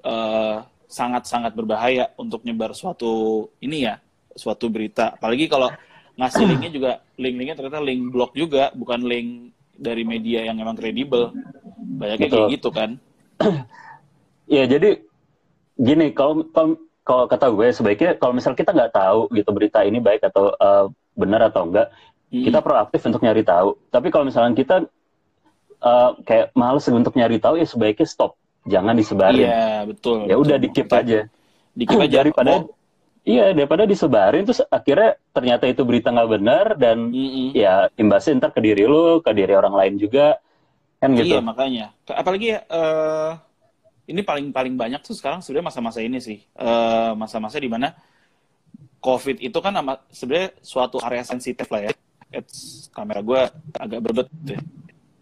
eh, 0.00 0.58
sangat-sangat 0.86 1.52
berbahaya 1.56 2.12
untuk 2.20 2.44
nyebar 2.44 2.72
suatu 2.76 3.46
ini 3.60 3.88
ya 3.88 3.98
suatu 4.34 4.68
berita 4.68 5.14
apalagi 5.14 5.46
kalau 5.46 5.70
ngasih 6.14 6.44
linknya 6.46 6.70
juga 6.70 6.90
link-linknya 7.18 7.56
ternyata 7.58 7.82
link 7.82 8.02
blog 8.10 8.30
juga 8.34 8.70
bukan 8.74 9.02
link 9.02 9.54
dari 9.74 10.06
media 10.06 10.46
yang 10.46 10.58
emang 10.58 10.78
kredibel 10.78 11.34
banyaknya 11.98 12.28
kayak 12.30 12.46
Betul. 12.46 12.54
gitu 12.54 12.68
kan 12.70 12.90
Ya 14.44 14.68
jadi 14.68 15.00
gini 15.80 16.12
kalau 16.12 16.44
kalau 17.04 17.24
kata 17.28 17.48
gue 17.52 17.68
sebaiknya 17.72 18.16
kalau 18.20 18.36
misal 18.36 18.52
kita 18.52 18.76
nggak 18.76 18.92
tahu 18.92 19.32
gitu 19.32 19.50
berita 19.56 19.80
ini 19.84 20.00
baik 20.00 20.24
atau 20.28 20.52
eh, 20.52 20.86
benar 21.16 21.48
atau 21.48 21.68
enggak 21.68 21.88
Mm-mm. 22.28 22.44
kita 22.44 22.60
proaktif 22.60 23.00
untuk 23.08 23.24
nyari 23.24 23.40
tahu. 23.44 23.76
Tapi 23.88 24.08
kalau 24.12 24.28
misalnya 24.28 24.52
kita 24.52 24.76
eh, 25.80 26.10
kayak 26.28 26.52
males 26.52 26.84
untuk 26.92 27.16
nyari 27.16 27.40
tahu 27.40 27.56
ya 27.56 27.64
sebaiknya 27.64 28.04
stop, 28.04 28.36
jangan 28.64 28.94
disebarin. 28.96 29.44
iya 29.44 29.84
betul 29.84 30.24
Ya 30.28 30.36
udah 30.40 30.56
dikip 30.56 30.88
aja. 30.88 31.28
dikip 31.74 31.98
aja 32.00 32.16
Daripada 32.22 32.52
Mau- 32.64 32.70
iya 33.24 33.50
daripada 33.56 33.84
disebarin 33.88 34.44
terus 34.44 34.60
akhirnya 34.68 35.16
ternyata 35.32 35.64
itu 35.68 35.82
berita 35.84 36.12
nggak 36.12 36.30
benar 36.30 36.66
dan 36.76 37.08
Mm-mm. 37.10 37.52
ya 37.56 37.88
imbasnya 37.96 38.36
ntar 38.40 38.50
ke 38.52 38.60
diri 38.60 38.84
lu, 38.84 39.20
ke 39.24 39.30
diri 39.32 39.52
orang 39.56 39.74
lain 39.74 39.94
juga 39.96 40.36
kan 41.00 41.12
gitu. 41.12 41.36
Iya 41.36 41.40
makanya. 41.44 41.86
Apalagi 42.08 42.56
ya, 42.56 42.60
eh, 42.64 43.32
ini 44.08 44.20
paling 44.24 44.52
paling 44.52 44.72
banyak 44.76 45.00
tuh 45.04 45.12
sekarang 45.16 45.44
sebenarnya 45.44 45.68
masa-masa 45.72 46.00
ini 46.00 46.16
sih, 46.20 46.40
Eh, 46.56 47.12
masa-masa 47.16 47.56
di 47.60 47.68
mana 47.68 47.92
COVID 49.04 49.36
itu 49.40 49.58
kan 49.60 49.76
sebenarnya 50.08 50.56
suatu 50.64 50.96
area 51.04 51.20
sensitif 51.20 51.68
lah 51.68 51.88
ya. 51.88 51.92
It's, 52.32 52.88
kamera 52.90 53.20
gue 53.20 53.40
agak 53.76 54.00
berbet. 54.00 54.28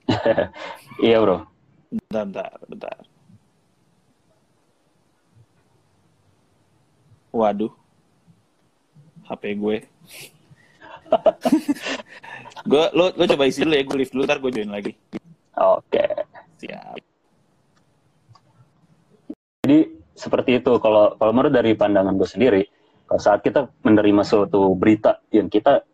Iya 1.03 1.17
bro. 1.19 1.37
Bentar, 1.91 2.25
bentar, 2.27 2.51
bentar. 2.67 2.97
Waduh, 7.33 7.73
HP 9.25 9.57
gue. 9.57 9.77
gue 12.71 12.85
lo 12.93 13.13
lo 13.17 13.25
coba 13.25 13.45
isi 13.49 13.65
dulu 13.65 13.75
ya, 13.77 13.85
gue 13.85 13.97
lift 13.97 14.13
dulu, 14.13 14.23
ntar 14.29 14.39
gue 14.41 14.53
join 14.53 14.69
lagi. 14.69 14.93
Oke. 15.57 16.05
Siap. 16.61 16.97
Jadi 19.65 19.79
seperti 20.13 20.61
itu 20.61 20.73
kalau 20.79 21.17
kalau 21.17 21.33
menurut 21.33 21.53
dari 21.53 21.73
pandangan 21.73 22.15
gue 22.15 22.29
sendiri, 22.29 22.63
kalau 23.09 23.21
saat 23.21 23.41
kita 23.41 23.69
menerima 23.85 24.23
suatu 24.25 24.73
berita 24.77 25.25
yang 25.33 25.49
kita 25.49 25.85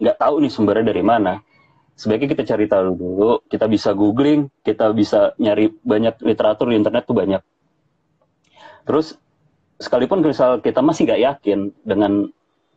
nggak 0.00 0.16
tahu 0.16 0.34
nih 0.40 0.52
sumbernya 0.52 0.86
dari 0.96 1.04
mana, 1.04 1.36
sebaiknya 1.92 2.32
kita 2.32 2.44
cari 2.48 2.64
tahu 2.64 2.96
dulu. 2.96 3.32
Kita 3.44 3.68
bisa 3.68 3.92
googling, 3.92 4.48
kita 4.64 4.96
bisa 4.96 5.36
nyari 5.36 5.68
banyak 5.84 6.24
literatur 6.24 6.72
di 6.72 6.80
internet 6.80 7.04
tuh 7.04 7.16
banyak. 7.16 7.42
Terus 8.88 9.12
sekalipun 9.80 10.20
misal 10.20 10.60
kita 10.60 10.84
masih 10.84 11.08
nggak 11.08 11.22
yakin 11.24 11.72
dengan 11.82 12.28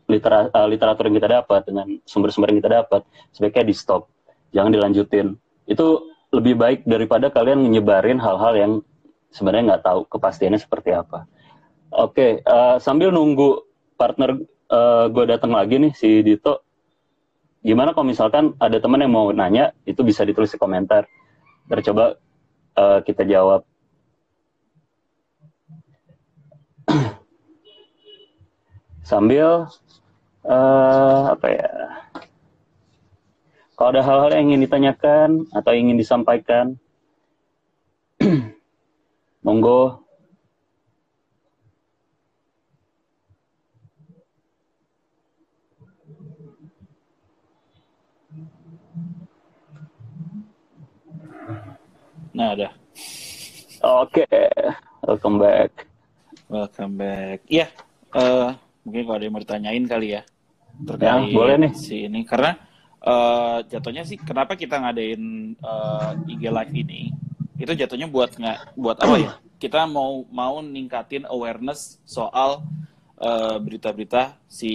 litera- 0.07 0.49
eh, 0.49 0.67
literatur 0.71 1.11
yang 1.11 1.19
kita 1.19 1.29
dapat, 1.43 1.61
dengan 1.67 1.87
sumber-sumber 2.07 2.49
yang 2.55 2.59
kita 2.63 2.71
dapat, 2.83 3.01
sebaiknya 3.35 3.63
di 3.67 3.75
stop, 3.75 4.07
jangan 4.55 4.71
dilanjutin. 4.71 5.35
Itu 5.67 6.07
lebih 6.31 6.57
baik 6.57 6.79
daripada 6.87 7.29
kalian 7.29 7.67
nyebarin 7.69 8.17
hal-hal 8.17 8.53
yang 8.55 8.71
sebenarnya 9.29 9.75
nggak 9.75 9.83
tahu 9.83 9.99
kepastiannya 10.07 10.57
seperti 10.57 10.95
apa. 10.95 11.27
Oke, 11.93 12.41
eh, 12.41 12.75
sambil 12.79 13.11
nunggu 13.11 13.67
partner 13.99 14.39
gue 15.13 15.25
datang 15.29 15.53
lagi 15.53 15.77
nih 15.77 15.93
si 15.93 16.25
Dito, 16.25 16.65
gimana 17.61 17.93
kalau 17.93 18.09
misalkan 18.09 18.57
ada 18.57 18.81
teman 18.81 19.05
yang 19.05 19.13
mau 19.13 19.29
nanya, 19.29 19.69
itu 19.85 20.01
bisa 20.01 20.25
ditulis 20.25 20.49
di 20.49 20.57
komentar. 20.57 21.05
Ntar 21.69 21.79
coba 21.85 22.17
eh, 22.73 22.99
kita 23.05 23.21
jawab. 23.21 23.69
Sambil 29.03 29.67
eh, 30.47 31.21
apa 31.33 31.47
ya? 31.51 31.71
Kalau 33.73 33.89
ada 33.89 34.01
hal-hal 34.05 34.29
yang 34.37 34.53
ingin 34.53 34.63
ditanyakan 34.69 35.29
atau 35.51 35.73
ingin 35.73 35.97
disampaikan, 35.97 36.77
monggo 39.45 40.03
Nah, 52.33 52.57
ada. 52.57 52.73
Oke, 53.85 54.25
welcome 55.05 55.37
back. 55.37 55.92
Welcome 56.53 56.93
back. 56.95 57.37
Iya, 57.49 57.65
eh, 58.13 58.49
mungkin 58.85 59.01
kalau 59.03 59.17
ada 59.17 59.25
yang 59.25 59.33
mau 59.33 59.41
ditanyain 59.41 59.85
kali 59.89 60.07
ya 60.13 60.21
terkait 60.85 61.05
Ya, 61.05 61.17
boleh 61.29 61.55
nih. 61.59 61.71
si 61.73 62.05
ini 62.05 62.21
karena 62.21 62.53
eh, 63.01 63.57
jatuhnya 63.67 64.05
sih 64.05 64.21
kenapa 64.21 64.53
kita 64.53 64.77
ngadain 64.77 65.23
eh, 65.57 66.09
IG 66.29 66.43
live 66.45 66.73
ini 66.75 67.09
itu 67.57 67.73
jatuhnya 67.73 68.05
buat 68.05 68.33
nggak 68.33 68.59
buat 68.75 68.97
apa 68.99 69.15
ya? 69.17 69.31
Kita 69.57 69.87
mau 69.87 70.27
mau 70.29 70.61
ningkatin 70.61 71.25
awareness 71.25 71.97
soal 72.05 72.61
eh, 73.17 73.57
berita-berita 73.57 74.37
si 74.45 74.73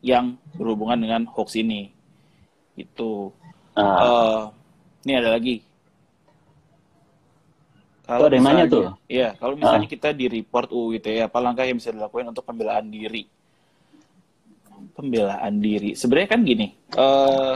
yang 0.00 0.34
berhubungan 0.56 0.98
dengan 0.98 1.22
hoax 1.28 1.60
ini. 1.60 1.92
Itu. 2.74 3.28
Nah, 3.76 4.00
Eh, 4.00 4.42
ini 5.04 5.12
ada 5.16 5.36
lagi. 5.36 5.60
Tuh, 8.02 8.26
ada 8.26 8.34
yang 8.34 8.44
nanya 8.44 8.66
misalnya- 8.66 8.74
tuh. 8.74 8.84
Ah. 8.84 8.94
Iya, 9.06 9.28
kalau 9.38 9.54
misalnya 9.54 9.86
kita 9.86 10.08
di 10.10 10.26
report 10.26 10.68
UU 10.74 10.98
ITE, 10.98 11.22
apa 11.22 11.38
langkah 11.38 11.62
yang 11.62 11.78
bisa 11.78 11.94
dilakukan 11.94 12.34
untuk 12.34 12.42
pembelaan 12.42 12.90
diri? 12.90 13.22
Pembelaan 14.92 15.54
diri. 15.62 15.94
Sebenarnya 15.94 16.28
kan 16.28 16.40
gini, 16.42 16.66
eh 16.92 17.54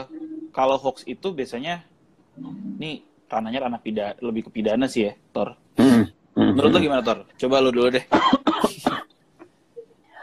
kalau 0.55 0.79
hoax 0.79 1.03
itu 1.05 1.35
biasanya, 1.35 1.83
nih 2.79 3.03
ranahnya 3.27 3.67
ranah 3.67 3.81
pidana, 3.83 4.15
lebih 4.23 4.47
ke 4.47 4.51
pidana 4.55 4.87
sih 4.87 5.11
ya, 5.11 5.13
Tor. 5.35 5.53
hmm, 5.77 6.03
Menurut 6.33 6.71
lo 6.71 6.79
hmm. 6.79 6.85
gimana, 6.87 7.01
Tor? 7.03 7.19
Coba 7.35 7.59
lo 7.59 7.69
dulu 7.69 7.91
deh. 7.91 8.05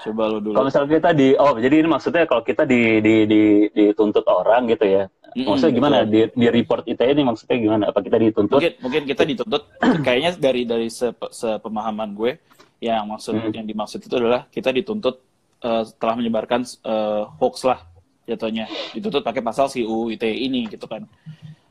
Coba 0.04 0.22
lo 0.28 0.38
dulu. 0.38 0.54
Kalau 0.54 0.66
misalnya 0.68 0.88
kita 1.00 1.10
di, 1.16 1.28
oh 1.34 1.56
jadi 1.56 1.74
ini 1.80 1.88
maksudnya 1.88 2.22
kalau 2.28 2.42
kita 2.44 2.62
di, 2.68 3.00
di, 3.00 3.14
di, 3.24 3.40
dituntut 3.72 4.24
orang 4.28 4.68
gitu 4.68 4.84
ya, 4.84 5.04
Mm-mm, 5.32 5.48
maksudnya 5.48 5.72
gimana? 5.74 5.96
betul. 6.04 6.12
Di, 6.12 6.20
di 6.36 6.46
report 6.52 6.82
ITE 6.84 7.10
ini 7.10 7.22
maksudnya 7.24 7.56
gimana? 7.56 7.82
Apa 7.88 8.00
kita 8.04 8.16
dituntut? 8.20 8.54
mungkin 8.60 8.72
mungkin 8.84 9.02
kita 9.08 9.22
dituntut 9.24 9.62
kayaknya 10.06 10.30
dari 10.36 10.62
dari 10.62 10.88
sepe- 10.92 11.32
sepemahaman 11.32 12.12
gue 12.12 12.36
yang 12.78 13.08
maksud 13.08 13.32
Hmm. 13.32 13.48
yang 13.50 13.64
dimaksud 13.64 13.98
itu 13.98 14.14
adalah 14.14 14.44
kita 14.52 14.68
dituntut 14.70 15.24
eh, 15.64 15.82
telah 15.96 16.14
menyebarkan 16.20 16.60
eh, 16.84 17.22
hoax 17.40 17.64
lah 17.64 17.80
jatuhnya 18.28 18.68
dituntut 18.92 19.24
pakai 19.24 19.40
pasal 19.40 19.68
si 19.68 19.80
UU 19.82 20.12
ITE 20.14 20.36
ini 20.36 20.68
gitu 20.68 20.84
kan 20.84 21.08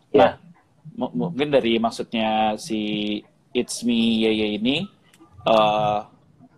nah 0.09 0.37
Ya. 0.37 0.41
mu- 0.93 1.13
mungkin 1.13 1.49
dari 1.49 1.77
maksudnya 1.77 2.57
si 2.57 2.81
It's 3.53 3.85
Me 3.85 4.25
Yeye 4.25 4.57
ini 4.57 4.89
eh, 5.45 5.99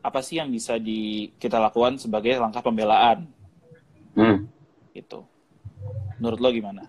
apa 0.05 0.21
sih 0.21 0.37
yang 0.37 0.47
bisa 0.47 0.77
di 0.77 0.99
kita 1.35 1.57
lakukan 1.57 1.97
sebagai 1.97 2.37
langkah 2.37 2.61
pembelaan 2.61 3.25
Hmm. 4.13 4.45
gitu 4.91 5.25
menurut 6.15 6.39
lo 6.39 6.49
gimana 6.49 6.83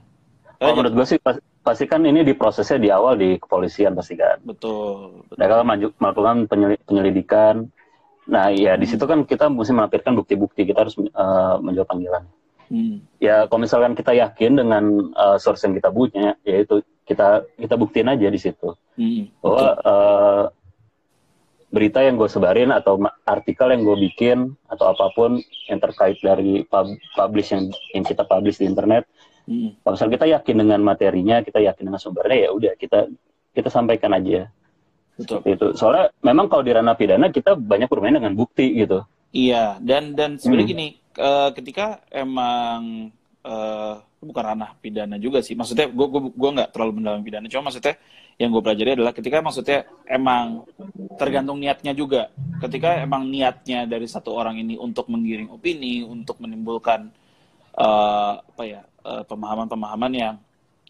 Kalau 0.56 0.72
Eh, 0.72 0.74
menurut 0.74 0.94
gue 0.94 1.06
sih 1.06 1.18
pas- 1.18 1.36
pasti 1.60 1.84
kan 1.84 2.00
ini 2.00 2.22
diprosesnya 2.22 2.78
di 2.78 2.88
awal 2.88 3.12
di 3.14 3.36
kepolisian 3.36 3.92
pasti 3.92 4.14
kan. 4.14 4.40
betul 4.40 5.20
betul 5.22 5.36
Mereka 5.36 5.54
maju, 5.62 5.86
melakukan 5.94 6.36
penyeli- 6.46 6.80
penyelidikan. 6.80 7.68
Nah 8.24 8.48
ya 8.48 8.72
di 8.74 8.86
situ 8.86 9.04
kan 9.04 9.20
kita 9.22 9.46
mesti 9.46 9.70
melampirkan 9.70 10.14
bukti-bukti. 10.14 10.64
Kita 10.64 10.80
harus 10.80 10.96
eh, 10.96 11.54
menjawab 11.60 11.84
panggilan. 11.86 12.24
Hmm. 12.66 13.04
Ya 13.18 13.44
kalau 13.44 13.60
misalkan 13.60 13.92
kita 13.92 14.14
yakin 14.14 14.56
dengan 14.56 14.84
eh, 15.12 15.36
source 15.36 15.60
yang 15.62 15.74
kita 15.74 15.90
punya, 15.90 16.40
yaitu 16.40 16.80
kita 17.04 17.28
kita 17.54 17.74
buktiin 17.74 18.08
aja 18.08 18.26
di 18.26 18.40
situ 18.40 18.72
Hmm. 18.96 19.28
bahwa 19.38 19.60
eh, 19.76 20.42
berita 21.76 22.00
yang 22.00 22.16
gue 22.16 22.24
sebarin 22.24 22.72
atau 22.72 22.96
artikel 23.28 23.68
yang 23.68 23.84
gue 23.84 23.96
bikin 24.08 24.56
atau 24.72 24.96
apa 24.96 25.12
pun 25.12 25.36
yang 25.68 25.76
terkait 25.76 26.16
dari 26.24 26.64
pub 26.64 26.88
publish 27.12 27.52
yang 27.52 27.68
yang 27.92 28.04
kita 28.08 28.24
publish 28.24 28.56
di 28.56 28.64
internet 28.64 29.04
hmm. 29.44 29.84
kalau 29.84 29.92
misalnya 29.92 30.14
kita 30.16 30.26
yakin 30.40 30.56
dengan 30.64 30.80
materinya 30.80 31.36
kita 31.44 31.60
yakin 31.60 31.92
dengan 31.92 32.00
sumbernya 32.00 32.48
ya 32.48 32.50
udah 32.56 32.72
kita 32.80 33.12
kita 33.52 33.68
sampaikan 33.68 34.16
aja 34.16 34.48
Betul. 35.20 35.44
itu 35.44 35.66
soalnya 35.76 36.08
memang 36.24 36.48
kalau 36.48 36.64
di 36.64 36.72
ranah 36.72 36.96
pidana 36.96 37.28
kita 37.28 37.52
banyak 37.52 37.92
bermain 37.92 38.16
dengan 38.16 38.32
bukti 38.32 38.72
gitu 38.72 39.04
iya 39.36 39.76
dan 39.84 40.16
dan 40.16 40.40
sebenarnya 40.40 40.64
hmm. 40.64 40.72
gini 40.72 40.86
uh, 41.20 41.52
ketika 41.52 42.00
emang 42.08 43.12
uh, 43.44 44.00
bukan 44.24 44.42
ranah 44.42 44.72
pidana 44.80 45.20
juga 45.20 45.44
sih 45.44 45.52
maksudnya 45.52 45.92
gue 45.92 46.06
gue 46.08 46.22
gue 46.32 46.50
nggak 46.56 46.72
terlalu 46.72 47.04
mendalam 47.04 47.20
pidana 47.20 47.46
cuma 47.52 47.68
maksudnya 47.68 48.00
yang 48.36 48.52
gue 48.52 48.60
pelajari 48.60 49.00
adalah 49.00 49.16
ketika 49.16 49.40
maksudnya 49.40 49.88
emang 50.04 50.68
tergantung 51.16 51.56
niatnya 51.56 51.96
juga. 51.96 52.28
Ketika 52.60 53.00
emang 53.00 53.32
niatnya 53.32 53.88
dari 53.88 54.04
satu 54.04 54.36
orang 54.36 54.60
ini 54.60 54.76
untuk 54.76 55.08
menggiring 55.08 55.48
opini, 55.48 56.04
untuk 56.04 56.36
menimbulkan 56.44 57.08
uh, 57.80 58.36
apa 58.36 58.62
ya 58.68 58.80
pemahaman 59.00 59.24
pemahaman-pemahaman 59.70 60.12
yang 60.12 60.34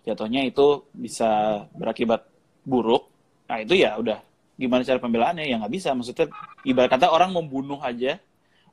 jatuhnya 0.02 0.42
itu 0.42 0.90
bisa 0.90 1.62
berakibat 1.74 2.26
buruk, 2.66 3.06
nah 3.46 3.62
itu 3.62 3.78
ya 3.78 3.94
udah 3.94 4.18
gimana 4.58 4.82
cara 4.82 4.98
pembelaannya 4.98 5.46
ya 5.46 5.62
nggak 5.62 5.74
bisa. 5.74 5.94
Maksudnya 5.94 6.26
ibarat 6.66 6.90
kata 6.98 7.14
orang 7.14 7.30
membunuh 7.30 7.78
aja, 7.78 8.18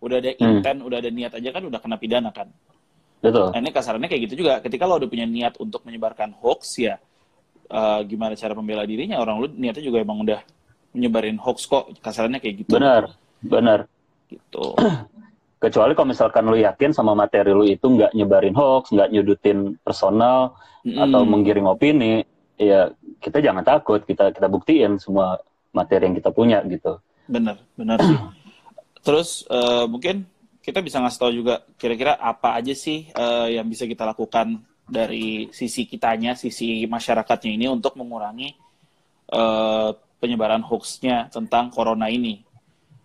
udah 0.02 0.18
ada 0.18 0.34
hmm. 0.34 0.42
intent, 0.42 0.80
hmm. 0.82 0.88
udah 0.90 0.98
ada 0.98 1.10
niat 1.14 1.34
aja 1.38 1.50
kan 1.54 1.62
udah 1.62 1.78
kena 1.78 1.98
pidana 2.02 2.34
kan. 2.34 2.50
Betul. 3.22 3.54
Nah, 3.54 3.60
ini 3.62 3.70
kasarannya 3.70 4.10
kayak 4.10 4.24
gitu 4.28 4.44
juga. 4.44 4.60
Ketika 4.66 4.84
lo 4.90 4.98
udah 4.98 5.08
punya 5.08 5.30
niat 5.30 5.62
untuk 5.62 5.86
menyebarkan 5.86 6.34
hoax 6.42 6.82
ya 6.82 6.98
uh, 7.70 8.02
gimana 8.04 8.34
cara 8.34 8.54
membela 8.58 8.84
dirinya 8.84 9.22
orang 9.22 9.36
lu 9.40 9.48
niatnya 9.54 9.84
juga 9.84 10.04
emang 10.04 10.24
udah 10.24 10.42
menyebarin 10.94 11.38
hoax 11.42 11.66
kok 11.66 11.90
kasarannya 12.00 12.40
kayak 12.40 12.66
gitu. 12.66 12.78
Benar 12.78 13.14
benar. 13.44 13.80
Gitu. 14.28 14.66
Kecuali 15.64 15.96
kalau 15.96 16.12
misalkan 16.12 16.44
lu 16.52 16.60
yakin 16.60 16.92
sama 16.92 17.16
materi 17.16 17.56
lu 17.56 17.64
itu 17.64 17.88
nggak 17.88 18.12
nyebarin 18.12 18.56
hoax 18.56 18.92
nggak 18.92 19.10
nyudutin 19.16 19.80
personal 19.80 20.60
mm. 20.84 21.00
atau 21.00 21.22
menggiring 21.24 21.68
opini 21.72 22.28
ya 22.60 22.92
kita 23.24 23.40
jangan 23.40 23.64
takut 23.64 24.04
kita 24.04 24.36
kita 24.36 24.48
buktiin 24.52 25.00
semua 25.00 25.40
materi 25.72 26.12
yang 26.12 26.16
kita 26.20 26.30
punya 26.30 26.60
gitu. 26.68 27.00
Benar 27.28 27.58
benar 27.80 27.98
sih. 28.04 28.18
Terus 29.06 29.44
uh, 29.52 29.88
mungkin 29.88 30.28
kita 30.64 30.80
bisa 30.80 31.04
ngasih 31.04 31.20
tahu 31.20 31.32
juga 31.36 31.68
kira-kira 31.76 32.16
apa 32.16 32.56
aja 32.56 32.72
sih 32.72 33.12
uh, 33.20 33.52
yang 33.52 33.68
bisa 33.68 33.84
kita 33.84 34.08
lakukan 34.08 34.64
dari 34.84 35.48
sisi 35.56 35.88
kitanya, 35.88 36.36
sisi 36.36 36.84
masyarakatnya 36.86 37.52
ini 37.56 37.66
untuk 37.72 37.96
mengurangi 37.96 38.52
uh, 39.32 39.96
penyebaran 40.20 40.64
hoaxnya 40.64 41.32
tentang 41.32 41.72
corona 41.72 42.12
ini. 42.12 42.44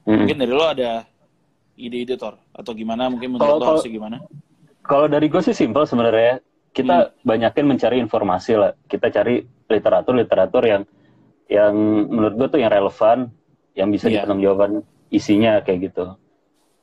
Hmm. 0.06 0.24
Mungkin 0.24 0.36
dari 0.38 0.52
lo 0.54 0.66
ada 0.66 1.06
ide-ide 1.78 2.18
Tor 2.18 2.38
atau 2.50 2.72
gimana? 2.74 3.06
Mungkin 3.10 3.38
menurut 3.38 3.58
lo 3.62 3.66
harusnya 3.74 3.92
gimana? 3.94 4.16
Kalau 4.82 5.06
dari 5.06 5.26
gue 5.30 5.42
sih 5.42 5.54
simpel 5.54 5.86
sebenarnya. 5.86 6.42
Kita 6.68 7.10
hmm. 7.10 7.26
banyakin 7.26 7.64
mencari 7.66 7.96
informasi 7.98 8.52
lah. 8.54 8.70
Kita 8.86 9.10
cari 9.10 9.42
literatur-literatur 9.66 10.62
yang 10.68 10.82
yang 11.48 11.74
menurut 12.06 12.34
gue 12.38 12.48
tuh 12.54 12.60
yang 12.60 12.70
relevan, 12.70 13.32
yang 13.74 13.88
bisa 13.88 14.06
yeah. 14.12 14.28
jawaban 14.28 14.84
isinya 15.08 15.64
kayak 15.64 15.90
gitu. 15.90 16.14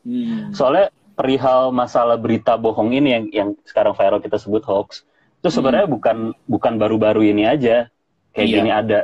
Hmm. 0.04 0.52
Soalnya 0.52 0.90
perihal 1.16 1.72
masalah 1.72 2.20
berita 2.20 2.60
bohong 2.60 2.92
ini 2.92 3.10
yang 3.10 3.26
yang 3.32 3.50
sekarang 3.64 3.96
viral 3.96 4.20
kita 4.20 4.36
sebut 4.36 4.62
hoax 4.68 5.08
itu 5.40 5.50
sebenarnya 5.50 5.88
hmm. 5.88 5.96
bukan 5.96 6.18
bukan 6.46 6.74
baru-baru 6.76 7.32
ini 7.32 7.48
aja 7.48 7.88
kayak 8.36 8.48
iya. 8.52 8.56
gini 8.60 8.72
ada 8.72 9.00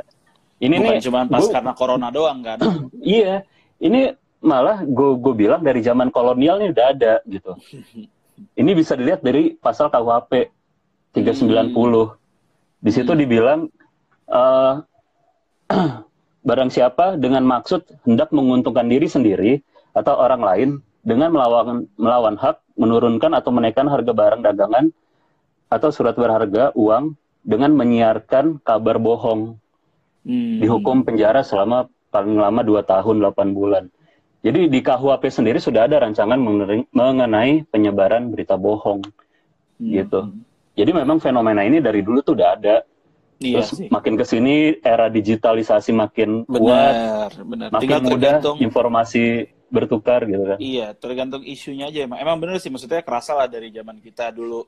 ini 0.62 0.76
bukan 0.78 0.92
nih 0.92 1.02
cuma 1.02 1.20
pas 1.26 1.42
gua, 1.42 1.52
karena 1.56 1.72
corona 1.72 2.08
doang 2.12 2.38
kan 2.44 2.58
iya 3.16 3.42
ini 3.80 4.12
malah 4.42 4.84
gue 4.84 5.10
gue 5.22 5.34
bilang 5.34 5.62
dari 5.64 5.80
zaman 5.80 6.12
kolonial 6.12 6.60
nih 6.60 6.70
udah 6.74 6.86
ada 6.92 7.14
gitu 7.24 7.56
ini 8.60 8.70
bisa 8.76 8.92
dilihat 8.98 9.24
dari 9.24 9.56
pasal 9.56 9.88
KUHP 9.88 10.52
390 11.16 11.72
hmm. 11.72 12.08
di 12.82 12.90
situ 12.90 13.12
hmm. 13.14 13.20
dibilang 13.24 13.60
uh, 14.28 14.82
barang 16.48 16.70
siapa 16.74 17.16
dengan 17.16 17.46
maksud 17.46 17.86
hendak 18.02 18.34
menguntungkan 18.34 18.90
diri 18.90 19.06
sendiri 19.06 19.52
atau 19.94 20.18
orang 20.18 20.42
lain 20.42 20.70
dengan 21.02 21.34
melawan 21.34 21.90
melawan 21.98 22.38
hak 22.38 22.62
menurunkan 22.78 23.34
atau 23.34 23.50
menaikkan 23.50 23.90
harga 23.90 24.12
barang 24.14 24.42
dagangan 24.46 24.94
atau 25.68 25.88
surat 25.90 26.14
berharga 26.14 26.70
uang 26.78 27.18
dengan 27.42 27.74
menyiarkan 27.74 28.62
kabar 28.62 29.02
bohong 29.02 29.58
hmm. 30.22 30.62
dihukum 30.62 31.02
penjara 31.02 31.42
selama 31.42 31.90
paling 32.14 32.38
lama 32.38 32.60
2 32.62 32.86
tahun 32.86 33.16
8 33.18 33.56
bulan. 33.56 33.84
Jadi 34.42 34.66
di 34.66 34.80
KUHP 34.82 35.30
sendiri 35.30 35.58
sudah 35.62 35.86
ada 35.86 36.02
rancangan 36.02 36.38
mengenai 36.90 37.62
penyebaran 37.70 38.30
berita 38.30 38.58
bohong 38.58 39.02
hmm. 39.78 39.90
gitu. 39.90 40.20
Jadi 40.72 40.90
memang 40.92 41.18
fenomena 41.18 41.62
ini 41.66 41.78
dari 41.82 42.00
dulu 42.00 42.22
tuh 42.22 42.34
udah 42.38 42.48
ada. 42.54 42.76
Iya 43.42 43.58
Terus 43.58 43.70
sih. 43.74 43.88
makin 43.90 44.14
ke 44.14 44.22
sini 44.22 44.78
era 44.78 45.10
digitalisasi 45.10 45.90
makin 45.90 46.46
benar, 46.46 46.62
kuat, 46.62 46.94
benar. 47.42 47.68
makin 47.74 47.82
Tinggal 47.82 48.00
mudah 48.06 48.34
informasi 48.62 49.50
bertukar 49.72 50.28
gitu 50.28 50.44
kan. 50.44 50.58
Iya, 50.60 50.92
tergantung 50.92 51.40
isunya 51.42 51.88
aja 51.88 52.04
emang. 52.04 52.20
Emang 52.20 52.36
bener 52.36 52.60
sih 52.60 52.68
maksudnya 52.68 53.00
kerasa 53.00 53.32
lah 53.32 53.48
dari 53.48 53.72
zaman 53.72 53.96
kita 54.04 54.28
dulu 54.28 54.60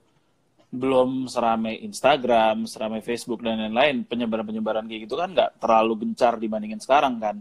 belum 0.75 1.31
seramai 1.31 1.85
Instagram, 1.87 2.67
seramai 2.67 3.05
Facebook 3.05 3.45
dan 3.45 3.61
lain-lain, 3.61 4.03
penyebaran-penyebaran 4.09 4.89
kayak 4.91 5.07
gitu 5.07 5.15
kan 5.15 5.31
nggak 5.31 5.63
terlalu 5.63 6.03
gencar 6.03 6.41
dibandingin 6.41 6.81
sekarang 6.83 7.21
kan. 7.21 7.37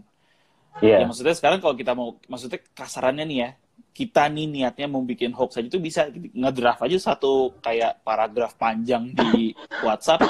Iya. 0.78 0.86
Yeah. 0.86 0.98
Ya 1.02 1.04
maksudnya 1.08 1.34
sekarang 1.34 1.58
kalau 1.58 1.74
kita 1.74 1.96
mau, 1.96 2.20
maksudnya 2.30 2.62
kasarannya 2.76 3.24
nih 3.26 3.38
ya, 3.42 3.50
kita 3.94 4.30
nih 4.30 4.46
niatnya 4.46 4.86
mau 4.86 5.02
bikin 5.02 5.34
hoax 5.34 5.58
aja 5.58 5.68
tuh 5.70 5.82
bisa 5.82 6.06
ngedraft 6.12 6.84
aja 6.86 7.14
satu 7.14 7.58
kayak 7.58 8.06
paragraf 8.06 8.54
panjang 8.54 9.10
di 9.14 9.54
WhatsApp, 9.82 10.22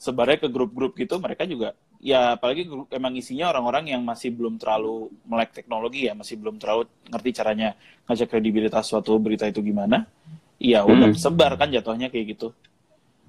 sebarnya 0.00 0.42
ke 0.42 0.48
grup-grup 0.50 0.98
gitu, 0.98 1.18
mereka 1.22 1.46
juga 1.46 1.76
ya 2.00 2.40
apalagi 2.40 2.64
emang 2.88 3.12
isinya 3.12 3.52
orang-orang 3.52 3.92
yang 3.92 4.00
masih 4.00 4.32
belum 4.32 4.56
terlalu 4.56 5.12
melek 5.28 5.52
teknologi 5.52 6.08
ya 6.08 6.16
masih 6.16 6.40
belum 6.40 6.56
terlalu 6.56 6.88
ngerti 7.12 7.30
caranya 7.36 7.76
ngajak 8.08 8.28
kredibilitas 8.32 8.88
suatu 8.88 9.20
berita 9.20 9.44
itu 9.44 9.60
gimana 9.60 10.08
ya 10.56 10.80
udah 10.88 11.12
hmm. 11.12 11.20
sebar 11.20 11.60
kan 11.60 11.68
jatuhnya 11.68 12.08
kayak 12.08 12.36
gitu. 12.36 12.56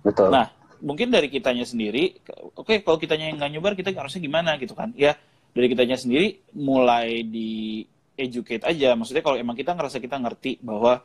Betul. 0.03 0.31
Nah 0.31 0.51
mungkin 0.79 1.11
dari 1.11 1.27
kitanya 1.27 1.67
sendiri 1.67 2.17
oke 2.55 2.63
okay, 2.63 2.77
kalau 2.81 2.97
kitanya 2.97 3.29
yang 3.29 3.37
nggak 3.37 3.51
nyebar 3.53 3.73
kita 3.75 3.91
harusnya 3.91 4.23
gimana 4.23 4.55
gitu 4.55 4.71
kan? 4.71 4.95
Ya 4.95 5.19
dari 5.51 5.67
kitanya 5.67 5.99
sendiri 5.99 6.39
mulai 6.55 7.27
di 7.27 7.83
educate 8.15 8.63
aja. 8.63 8.95
Maksudnya 8.95 9.23
kalau 9.23 9.35
emang 9.35 9.59
kita 9.59 9.75
ngerasa 9.75 9.99
kita 9.99 10.15
ngerti 10.15 10.63
bahwa 10.63 11.03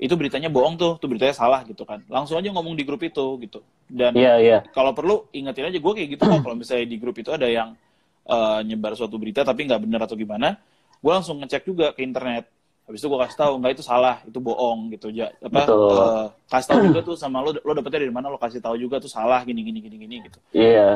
itu 0.00 0.16
beritanya 0.16 0.48
bohong 0.48 0.80
tuh, 0.80 0.96
tuh 0.96 1.12
beritanya 1.12 1.36
salah 1.36 1.60
gitu 1.68 1.84
kan. 1.84 2.00
Langsung 2.08 2.40
aja 2.40 2.48
ngomong 2.48 2.72
di 2.72 2.88
grup 2.88 3.04
itu 3.04 3.36
gitu. 3.44 3.60
Dan 3.84 4.16
yeah, 4.16 4.40
yeah. 4.40 4.60
kalau 4.72 4.96
perlu 4.96 5.28
ingetin 5.36 5.68
aja 5.68 5.76
gue 5.76 5.92
kayak 5.92 6.08
gitu 6.16 6.22
kok 6.24 6.40
kalau 6.40 6.56
misalnya 6.56 6.88
di 6.88 6.96
grup 6.96 7.20
itu 7.20 7.28
ada 7.28 7.44
yang 7.44 7.76
uh, 8.24 8.64
nyebar 8.64 8.96
suatu 8.96 9.20
berita 9.20 9.44
tapi 9.44 9.68
nggak 9.68 9.80
benar 9.84 10.08
atau 10.08 10.16
gimana, 10.16 10.56
gue 11.04 11.12
langsung 11.12 11.36
ngecek 11.44 11.68
juga 11.68 11.92
ke 11.92 12.00
internet. 12.00 12.48
Habis 12.88 13.04
itu 13.04 13.08
gue 13.12 13.20
kasih 13.28 13.38
tahu 13.44 13.52
nggak 13.60 13.72
itu 13.76 13.84
salah, 13.84 14.16
itu 14.24 14.38
bohong 14.40 14.88
gitu 14.96 15.12
aja. 15.12 15.36
Apa 15.36 15.60
uh, 15.68 16.26
kasih 16.48 16.68
tahu 16.72 16.80
juga 16.88 17.00
tuh 17.04 17.16
sama 17.20 17.44
lo, 17.44 17.52
lo 17.60 17.72
dapetnya 17.76 18.00
dari 18.08 18.14
mana 18.16 18.32
lo 18.32 18.40
kasih 18.40 18.64
tahu 18.64 18.80
juga 18.80 19.04
tuh 19.04 19.12
salah 19.12 19.44
gini 19.44 19.60
gini 19.60 19.84
gini 19.84 19.96
gini 20.00 20.16
gitu. 20.24 20.40
Iya. 20.56 20.72
Yeah. 20.72 20.94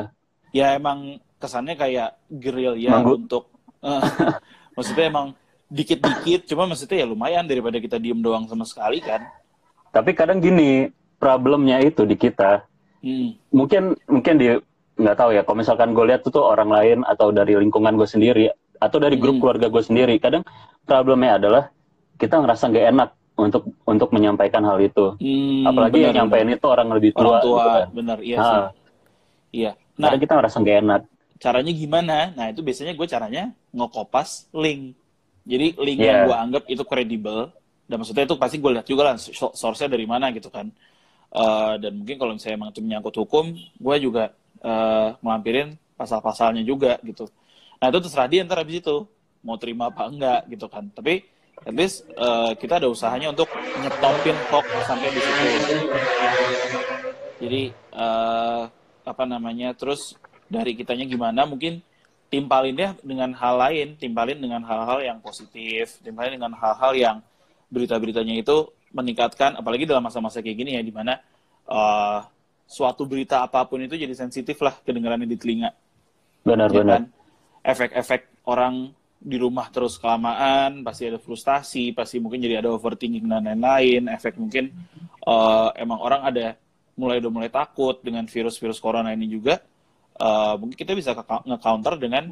Ya 0.49 0.67
emang 0.81 1.21
kesannya 1.37 1.77
kayak 1.77 2.17
grill 2.25 2.73
ya 2.73 3.05
untuk 3.05 3.53
uh, 3.85 4.01
maksudnya 4.75 5.13
emang 5.13 5.37
dikit-dikit 5.69 6.45
cuma 6.49 6.69
maksudnya 6.69 7.01
ya 7.03 7.07
lumayan 7.09 7.45
daripada 7.49 7.81
kita 7.81 7.97
diem 7.97 8.21
doang 8.21 8.45
sama 8.45 8.65
sekali 8.67 9.01
kan? 9.01 9.25
Tapi 9.89 10.11
kadang 10.13 10.43
gini 10.43 10.89
problemnya 11.17 11.81
itu 11.81 12.05
di 12.05 12.15
kita. 12.17 12.65
Hmm. 13.05 13.37
mungkin 13.53 13.93
mungkin 14.09 14.33
di 14.41 14.49
nggak 14.97 15.13
tahu 15.13 15.37
ya 15.37 15.45
kalau 15.45 15.61
misalkan 15.61 15.93
gue 15.93 16.09
lihat 16.09 16.25
tuh, 16.25 16.41
tuh 16.41 16.41
orang 16.41 16.73
lain 16.73 16.97
atau 17.05 17.29
dari 17.29 17.53
lingkungan 17.53 17.93
gue 17.93 18.09
sendiri 18.09 18.49
atau 18.81 18.97
dari 18.97 19.21
grup 19.21 19.37
hmm. 19.37 19.41
keluarga 19.45 19.69
gue 19.69 19.83
sendiri 19.85 20.17
kadang 20.17 20.41
problemnya 20.89 21.37
adalah 21.37 21.63
kita 22.17 22.41
ngerasa 22.41 22.73
nggak 22.73 22.87
enak 22.97 23.09
untuk 23.35 23.63
untuk 23.85 24.09
menyampaikan 24.15 24.63
hal 24.63 24.79
itu. 24.81 25.13
Hmm, 25.19 25.69
apalagi 25.69 26.01
bener, 26.01 26.05
yang 26.09 26.15
nyampein 26.25 26.49
itu 26.49 26.65
orang 26.65 26.87
lebih 26.97 27.11
tua 27.13 27.21
orang 27.21 27.43
tua 27.43 27.59
gitu 27.61 27.69
kan. 27.69 27.87
benar 27.93 28.17
iya 28.23 28.37
nah, 28.39 28.47
sih. 28.49 28.61
Iya. 29.53 29.71
Nah 30.01 30.07
kadang 30.09 30.21
kita 30.25 30.33
ngerasa 30.39 30.57
nggak 30.63 30.77
enak. 30.81 31.01
caranya 31.35 31.71
gimana? 31.75 32.17
Nah 32.33 32.45
itu 32.49 32.61
biasanya 32.63 32.93
gue 32.95 33.07
caranya 33.11 33.43
ngokopas 33.75 34.47
link 34.55 34.95
jadi 35.45 35.77
link 35.77 35.99
yeah. 36.01 36.05
yang 36.09 36.19
gue 36.25 36.37
anggap 36.37 36.63
itu 36.65 36.83
kredibel 36.83 37.53
dan 37.85 37.95
maksudnya 38.01 38.25
itu 38.25 38.35
pasti 38.35 38.57
gue 38.57 38.71
lihat 38.73 38.87
juga 38.89 39.13
lah 39.13 39.15
source-nya 39.53 39.93
dari 39.93 40.09
mana 40.09 40.33
gitu 40.33 40.49
kan. 40.49 40.73
Uh, 41.29 41.77
dan 41.77 42.01
mungkin 42.01 42.17
kalau 42.17 42.33
misalnya 42.33 42.57
emang 42.57 42.69
itu 42.73 42.81
menyangkut 42.81 43.15
hukum, 43.21 43.53
gue 43.55 43.95
juga 44.01 44.33
uh, 44.65 45.13
melampirin 45.21 45.77
pasal-pasalnya 45.93 46.65
juga 46.65 46.97
gitu. 47.05 47.29
Nah 47.77 47.93
itu 47.93 47.99
terserah 48.01 48.25
dia 48.25 48.41
ntar 48.41 48.65
habis 48.65 48.81
itu 48.81 49.05
mau 49.45 49.61
terima 49.61 49.93
apa 49.93 50.09
enggak 50.09 50.49
gitu 50.49 50.65
kan. 50.65 50.89
Tapi 50.89 51.21
at 51.61 51.75
least 51.77 52.09
uh, 52.17 52.57
kita 52.57 52.81
ada 52.81 52.89
usahanya 52.89 53.29
untuk 53.29 53.47
nyetopin 53.53 54.37
hoax 54.49 54.65
sampai 54.89 55.09
di 55.13 55.21
situ. 55.21 55.47
Jadi 57.45 57.61
uh, 57.93 58.65
apa 59.05 59.23
namanya 59.29 59.77
terus 59.77 60.17
dari 60.49 60.73
kitanya 60.73 61.05
gimana 61.05 61.45
mungkin 61.45 61.85
timpalin 62.29 62.75
deh 62.75 62.91
dengan 63.05 63.31
hal 63.37 63.55
lain, 63.57 63.87
timpalin 63.95 64.37
dengan 64.39 64.61
hal-hal 64.65 64.99
yang 65.01 65.17
positif, 65.21 66.01
timpalin 66.01 66.35
dengan 66.41 66.53
hal-hal 66.57 66.91
yang 66.97 67.17
berita-beritanya 67.69 68.35
itu 68.41 68.69
meningkatkan, 68.95 69.59
apalagi 69.59 69.83
dalam 69.83 70.03
masa-masa 70.05 70.39
kayak 70.39 70.57
gini 70.57 70.71
ya, 70.79 70.81
di 70.83 70.93
mana 70.93 71.19
uh, 71.67 72.23
suatu 72.65 73.05
berita 73.05 73.45
apa 73.45 73.67
pun 73.69 73.83
itu 73.83 73.93
jadi 73.93 74.13
sensitif 74.15 74.57
lah 74.63 74.73
kedengarannya 74.81 75.29
di 75.29 75.37
telinga. 75.37 75.69
Benar-benar. 76.45 76.81
Ya 76.81 76.93
kan? 76.97 77.03
Efek-efek 77.65 78.45
orang 78.45 78.93
di 79.25 79.37
rumah 79.41 79.73
terus 79.73 79.97
kelamaan, 79.97 80.85
pasti 80.85 81.09
ada 81.09 81.17
frustasi, 81.17 81.97
pasti 81.97 82.21
mungkin 82.21 82.37
jadi 82.45 82.61
ada 82.61 82.69
overthinking 82.73 83.25
dan 83.25 83.49
lain-lain. 83.49 84.05
Efek 84.13 84.37
mungkin 84.37 84.69
uh, 85.25 85.73
emang 85.73 85.97
orang 85.97 86.21
ada 86.29 86.45
mulai 86.95 87.19
udah 87.19 87.31
mulai 87.33 87.49
takut 87.49 87.99
dengan 88.05 88.29
virus-virus 88.29 88.77
corona 88.77 89.11
ini 89.11 89.25
juga. 89.25 89.59
Uh, 90.15 90.55
mungkin 90.55 90.77
kita 90.79 90.95
bisa 90.95 91.11
nge-counter 91.43 91.99
dengan 91.99 92.31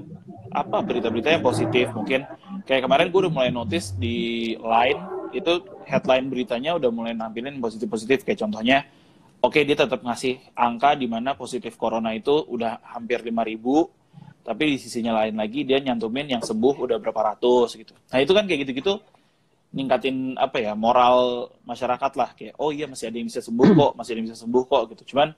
apa 0.56 0.80
berita-berita 0.80 1.36
yang 1.36 1.44
positif. 1.44 1.92
Mungkin 1.92 2.24
kayak 2.64 2.88
kemarin 2.88 3.12
gue 3.12 3.20
udah 3.28 3.34
mulai 3.34 3.52
notice 3.52 3.92
di 4.00 4.54
line 4.56 5.00
itu 5.36 5.66
headline 5.84 6.32
beritanya 6.32 6.80
udah 6.80 6.90
mulai 6.94 7.12
nampilin 7.12 7.60
positif-positif. 7.60 8.24
Kayak 8.24 8.48
contohnya, 8.48 8.88
oke 9.44 9.60
okay, 9.60 9.68
dia 9.68 9.76
tetap 9.76 10.00
ngasih 10.00 10.40
angka 10.56 10.96
di 10.96 11.12
mana 11.12 11.36
positif 11.36 11.76
corona 11.76 12.16
itu 12.16 12.32
udah 12.32 12.80
hampir 12.96 13.20
5000 13.20 14.04
tapi 14.44 14.76
di 14.76 14.78
sisinya 14.78 15.24
lain 15.24 15.40
lagi 15.40 15.64
dia 15.64 15.80
nyantumin 15.80 16.28
yang 16.28 16.44
sembuh 16.44 16.76
udah 16.84 17.00
berapa 17.00 17.32
ratus 17.32 17.80
gitu. 17.80 17.96
Nah 18.12 18.20
itu 18.20 18.36
kan 18.36 18.44
kayak 18.44 18.68
gitu-gitu 18.68 19.00
ningkatin 19.74 20.38
apa 20.38 20.62
ya 20.62 20.78
moral 20.78 21.50
masyarakat 21.66 22.12
lah 22.14 22.30
kayak 22.38 22.54
oh 22.62 22.70
iya 22.70 22.86
masih 22.86 23.10
ada 23.10 23.18
yang 23.18 23.28
bisa 23.28 23.42
sembuh 23.42 23.70
kok 23.74 23.92
masih 23.98 24.12
ada 24.14 24.20
yang 24.22 24.28
bisa 24.30 24.38
sembuh 24.38 24.64
kok 24.70 24.84
gitu 24.94 25.04
cuman 25.14 25.34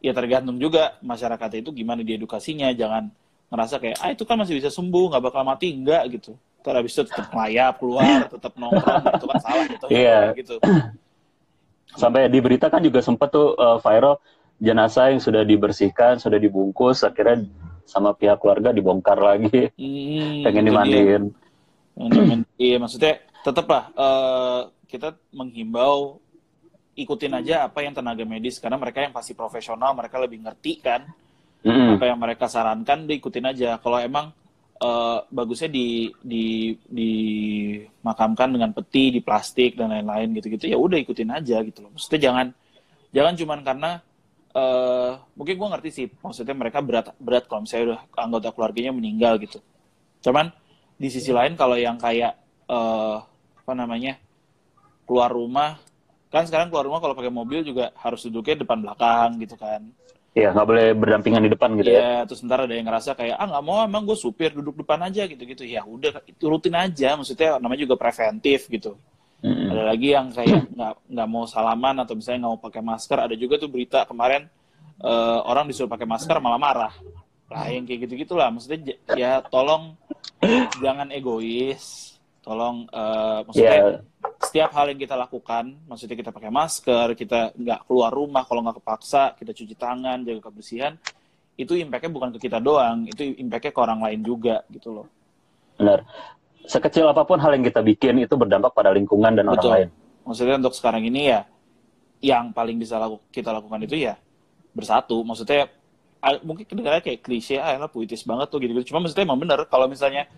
ya 0.00 0.12
tergantung 0.16 0.56
juga 0.56 0.96
masyarakat 1.04 1.60
itu 1.60 1.70
gimana 1.76 2.00
diedukasinya 2.00 2.72
jangan 2.72 3.12
ngerasa 3.52 3.76
kayak 3.82 3.96
ah 4.00 4.10
itu 4.10 4.24
kan 4.24 4.40
masih 4.40 4.56
bisa 4.56 4.72
sembuh 4.72 5.12
nggak 5.12 5.22
bakal 5.22 5.42
mati. 5.44 5.76
Enggak 5.76 6.02
gitu. 6.18 6.32
Terus 6.60 6.76
habis 6.76 6.92
itu 6.92 7.02
tetap 7.08 7.26
ngelayap 7.32 7.74
keluar 7.80 8.18
tetap 8.28 8.52
nongkrong 8.56 9.04
itu 9.16 9.26
kan 9.28 9.38
salah 9.40 9.64
gitu 9.64 9.86
yeah. 9.92 10.32
gitu. 10.36 10.56
Sampai 12.00 12.28
di 12.28 12.38
berita 12.38 12.68
kan 12.68 12.84
juga 12.84 13.00
sempat 13.00 13.32
tuh 13.32 13.56
uh, 13.56 13.80
viral 13.80 14.20
jenazah 14.60 15.10
yang 15.10 15.24
sudah 15.24 15.42
dibersihkan 15.42 16.20
sudah 16.20 16.36
dibungkus 16.36 17.00
akhirnya 17.02 17.48
sama 17.88 18.14
pihak 18.14 18.38
keluarga 18.38 18.70
dibongkar 18.70 19.18
lagi. 19.18 19.72
Hmm, 19.74 20.46
pengen 20.46 20.64
dimandiin. 20.68 21.22
Iya 22.60 22.76
maksudnya 22.78 23.18
tetaplah 23.42 23.90
uh, 23.96 24.70
kita 24.86 25.16
menghimbau 25.32 26.20
ikutin 27.02 27.32
aja 27.40 27.68
apa 27.68 27.82
yang 27.82 27.96
tenaga 27.96 28.22
medis 28.28 28.60
karena 28.60 28.76
mereka 28.76 29.00
yang 29.04 29.14
pasti 29.14 29.32
profesional 29.32 29.96
mereka 29.96 30.20
lebih 30.20 30.44
ngerti 30.44 30.74
kan. 30.80 31.04
Mm. 31.60 32.00
apa 32.00 32.08
yang 32.08 32.16
mereka 32.16 32.48
sarankan 32.48 33.04
diikutin 33.04 33.52
aja. 33.52 33.76
Kalau 33.84 34.00
emang 34.00 34.32
uh, 34.80 35.18
bagusnya 35.28 35.68
di 35.68 36.08
di 36.24 36.72
dimakamkan 36.88 38.48
dengan 38.56 38.72
peti 38.72 39.12
di 39.12 39.20
plastik 39.20 39.76
dan 39.76 39.92
lain-lain 39.92 40.32
gitu-gitu 40.40 40.72
ya 40.72 40.80
udah 40.80 40.96
ikutin 40.96 41.30
aja 41.36 41.60
gitu 41.60 41.84
loh. 41.84 41.92
Maksudnya 41.92 42.20
jangan 42.20 42.46
jangan 43.12 43.34
cuman 43.36 43.60
karena 43.60 43.90
uh, 44.56 45.12
mungkin 45.36 45.54
gue 45.60 45.68
ngerti 45.68 45.90
sih 45.92 46.06
maksudnya 46.08 46.56
mereka 46.56 46.80
berat 46.80 47.12
berat 47.20 47.44
kalau 47.44 47.68
misalnya 47.68 47.84
udah 47.94 48.00
anggota 48.16 48.48
keluarganya 48.56 48.92
meninggal 48.96 49.36
gitu. 49.36 49.60
Cuman 50.24 50.48
di 50.96 51.08
sisi 51.12 51.32
lain 51.32 51.56
kalau 51.60 51.76
yang 51.76 52.00
kayak 52.00 52.40
uh, 52.68 53.20
apa 53.60 53.72
namanya 53.76 54.16
keluar 55.04 55.32
rumah 55.32 55.76
kan 56.30 56.46
sekarang 56.46 56.70
keluar 56.70 56.86
rumah 56.86 57.02
kalau 57.02 57.18
pakai 57.18 57.34
mobil 57.34 57.66
juga 57.66 57.90
harus 57.98 58.22
duduknya 58.24 58.62
depan 58.62 58.78
belakang 58.80 59.36
gitu 59.42 59.58
kan 59.58 59.82
Iya, 60.30 60.54
nggak 60.54 60.66
boleh 60.70 60.86
berdampingan 60.94 61.42
di 61.42 61.50
depan 61.50 61.74
gitu 61.74 61.90
ya. 61.90 61.98
Iya, 61.98 62.16
terus 62.22 62.46
ntar 62.46 62.62
ada 62.62 62.70
yang 62.70 62.86
ngerasa 62.86 63.18
kayak, 63.18 63.34
ah 63.34 63.46
nggak 63.50 63.64
mau, 63.66 63.82
emang 63.82 64.06
gue 64.06 64.14
supir 64.14 64.54
duduk 64.54 64.78
depan 64.86 65.02
aja 65.10 65.26
gitu-gitu. 65.26 65.66
Ya 65.66 65.82
udah, 65.82 66.22
itu 66.22 66.44
rutin 66.46 66.78
aja. 66.78 67.18
Maksudnya 67.18 67.58
namanya 67.58 67.82
juga 67.82 67.98
preventif 67.98 68.70
gitu. 68.70 68.94
Mm-hmm. 69.42 69.68
Ada 69.74 69.82
lagi 69.82 70.08
yang 70.14 70.26
kayak 70.30 70.70
nggak 70.70 70.94
nggak 71.10 71.28
mau 71.32 71.44
salaman 71.50 71.96
atau 72.06 72.14
misalnya 72.14 72.46
nggak 72.46 72.52
mau 72.54 72.62
pakai 72.62 72.82
masker. 72.84 73.18
Ada 73.26 73.34
juga 73.34 73.54
tuh 73.58 73.70
berita 73.74 74.06
kemarin 74.06 74.46
uh, 75.02 75.40
orang 75.50 75.66
disuruh 75.66 75.90
pakai 75.90 76.06
masker 76.06 76.36
malah 76.38 76.60
marah. 76.62 76.94
Lah 77.50 77.66
yang 77.66 77.82
kayak 77.82 78.06
gitu 78.06 78.22
gitulah. 78.22 78.54
Maksudnya 78.54 78.94
ya 79.18 79.42
tolong 79.50 79.98
jangan 80.84 81.10
egois. 81.10 82.14
Tolong 82.46 82.86
uh, 82.94 83.42
maksudnya 83.50 83.98
yeah. 83.98 84.29
Setiap 84.50 84.74
hal 84.74 84.90
yang 84.90 84.98
kita 84.98 85.14
lakukan, 85.14 85.78
maksudnya 85.86 86.18
kita 86.18 86.34
pakai 86.34 86.50
masker, 86.50 87.14
kita 87.14 87.54
nggak 87.54 87.86
keluar 87.86 88.10
rumah 88.10 88.42
kalau 88.42 88.66
nggak 88.66 88.82
kepaksa, 88.82 89.38
kita 89.38 89.54
cuci 89.54 89.74
tangan, 89.78 90.26
jaga 90.26 90.50
kebersihan, 90.50 90.98
itu 91.54 91.78
impactnya 91.78 92.10
bukan 92.10 92.28
ke 92.34 92.50
kita 92.50 92.58
doang, 92.58 93.06
itu 93.06 93.30
impactnya 93.38 93.70
ke 93.70 93.80
orang 93.80 94.00
lain 94.02 94.20
juga 94.26 94.66
gitu 94.74 94.90
loh. 94.90 95.06
Benar 95.78 96.02
sekecil 96.70 97.08
apa 97.08 97.24
pun 97.24 97.40
hal 97.40 97.56
yang 97.56 97.64
kita 97.64 97.80
bikin 97.80 98.20
itu 98.20 98.34
berdampak 98.36 98.70
pada 98.70 98.92
lingkungan 98.92 99.32
dan 99.32 99.48
Betul. 99.48 99.56
orang 99.56 99.66
lain. 99.72 99.88
Maksudnya 100.22 100.56
untuk 100.60 100.74
sekarang 100.76 101.02
ini 101.02 101.32
ya 101.32 101.40
yang 102.20 102.52
paling 102.52 102.76
bisa 102.76 103.00
laku, 103.00 103.18
kita 103.32 103.50
lakukan 103.50 103.80
itu 103.88 103.96
ya 103.96 104.14
bersatu. 104.76 105.24
Maksudnya 105.24 105.66
mungkin 106.44 106.68
kedengarannya 106.68 107.04
kayak 107.04 107.20
klise, 107.24 107.56
ah 107.56 107.80
lah 107.80 107.88
puitis 107.88 108.20
banget 108.28 108.52
tuh 108.52 108.60
gitu-gitu. 108.60 108.92
Cuma 108.92 109.00
maksudnya 109.00 109.24
emang 109.24 109.40
bener 109.40 109.64
kalau 109.66 109.88
misalnya 109.88 110.28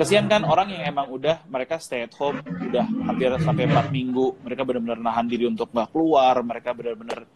kesian 0.00 0.26
kan 0.32 0.48
orang 0.48 0.72
yang 0.72 0.88
emang 0.88 1.12
udah 1.12 1.44
mereka 1.52 1.76
stay 1.76 2.08
at 2.08 2.14
home 2.16 2.40
udah 2.40 2.88
hampir 3.04 3.28
sampai 3.44 3.68
empat 3.68 3.92
minggu, 3.92 4.40
mereka 4.40 4.64
benar-benar 4.64 4.98
nahan 4.98 5.28
diri 5.28 5.44
untuk 5.44 5.68
nggak 5.68 5.92
keluar, 5.92 6.40
mereka 6.40 6.72
benar-benar 6.72 7.28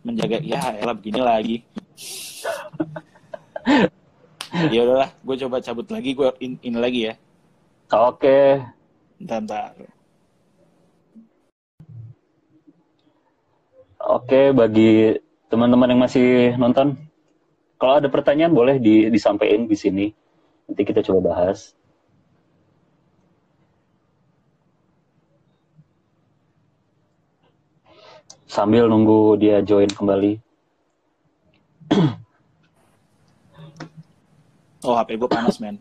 menjaga 0.00 0.38
ya 0.40 0.60
elah 0.80 0.96
begini 0.96 1.20
lagi. 1.20 1.56
ya 4.72 4.80
udahlah, 4.86 5.10
gue 5.12 5.36
coba 5.44 5.56
cabut 5.60 5.86
lagi, 5.92 6.10
gue 6.16 6.28
in, 6.40 6.56
ini 6.62 6.78
lagi 6.78 7.00
ya. 7.12 7.14
Oke. 7.92 8.62
Bentar, 9.16 9.72
Oke, 14.06 14.54
bagi 14.54 15.18
teman-teman 15.50 15.90
yang 15.90 16.00
masih 16.04 16.54
nonton, 16.60 16.94
kalau 17.86 18.02
ada 18.02 18.10
pertanyaan 18.10 18.50
boleh 18.50 18.82
di, 18.82 19.06
disampaikan 19.14 19.70
di 19.70 19.78
sini. 19.78 20.06
Nanti 20.66 20.82
kita 20.82 21.06
coba 21.06 21.30
bahas. 21.30 21.70
Sambil 28.50 28.90
nunggu 28.90 29.38
dia 29.38 29.62
join 29.62 29.86
kembali. 29.86 30.34
Oh, 34.82 34.98
HP 34.98 35.22
gue 35.22 35.30
panas, 35.30 35.62
men. 35.62 35.78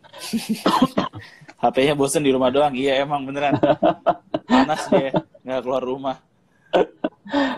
HP-nya 1.65 1.97
bosen 1.97 2.21
di 2.21 2.29
rumah 2.29 2.53
doang. 2.53 2.77
Iya, 2.77 3.01
emang 3.01 3.25
beneran. 3.25 3.57
Panas 4.45 4.85
dia, 4.93 5.09
nggak 5.41 5.61
keluar 5.65 5.81
rumah. 5.81 6.21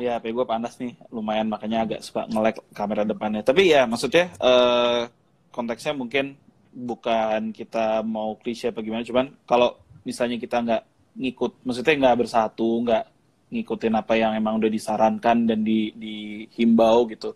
Iya, 0.01 0.19
HP 0.19 0.31
gue 0.31 0.45
panas 0.47 0.79
nih. 0.79 0.95
Lumayan, 1.11 1.51
makanya 1.51 1.83
agak 1.83 1.99
suka 1.99 2.23
nge-lag 2.31 2.55
kamera 2.71 3.03
depannya. 3.03 3.43
Tapi 3.43 3.71
ya, 3.71 3.83
maksudnya 3.83 4.31
uh, 4.39 5.11
konteksnya 5.51 5.91
mungkin 5.91 6.39
bukan 6.71 7.51
kita 7.51 8.05
mau 8.07 8.39
klise 8.39 8.71
apa 8.71 8.79
gimana. 8.79 9.03
Cuman 9.03 9.33
kalau 9.43 9.75
misalnya 10.07 10.39
kita 10.39 10.63
nggak 10.63 10.83
ngikut, 11.19 11.51
maksudnya 11.67 11.95
nggak 11.99 12.17
bersatu, 12.23 12.69
nggak 12.87 13.03
ngikutin 13.51 13.93
apa 13.95 14.13
yang 14.15 14.31
emang 14.35 14.59
udah 14.59 14.71
disarankan 14.71 15.47
dan 15.47 15.59
di, 15.63 15.91
dihimbau 15.95 17.07
gitu. 17.11 17.35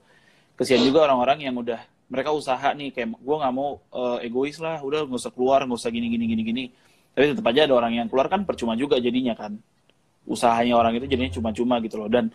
Kesian 0.55 0.83
juga 0.83 1.07
orang-orang 1.07 1.47
yang 1.47 1.55
udah 1.59 1.79
mereka 2.11 2.35
usaha 2.35 2.75
nih 2.75 2.91
kayak 2.91 3.15
gue 3.15 3.35
nggak 3.39 3.53
mau 3.55 3.79
uh, 3.95 4.19
egois 4.19 4.59
lah 4.59 4.83
udah 4.83 5.07
nggak 5.07 5.21
usah 5.23 5.31
keluar 5.31 5.63
nggak 5.63 5.79
usah 5.79 5.91
gini 5.95 6.11
gini 6.11 6.27
gini 6.27 6.43
gini 6.43 6.63
tapi 7.15 7.31
tetap 7.31 7.47
aja 7.47 7.63
ada 7.63 7.75
orang 7.79 7.93
yang 7.95 8.07
keluar 8.11 8.27
kan 8.27 8.43
percuma 8.43 8.75
juga 8.75 8.99
jadinya 8.99 9.31
kan 9.31 9.55
usahanya 10.25 10.77
orang 10.77 10.97
itu 10.97 11.05
jadinya 11.09 11.31
cuma-cuma 11.33 11.81
gitu 11.81 12.01
loh. 12.01 12.09
Dan 12.09 12.29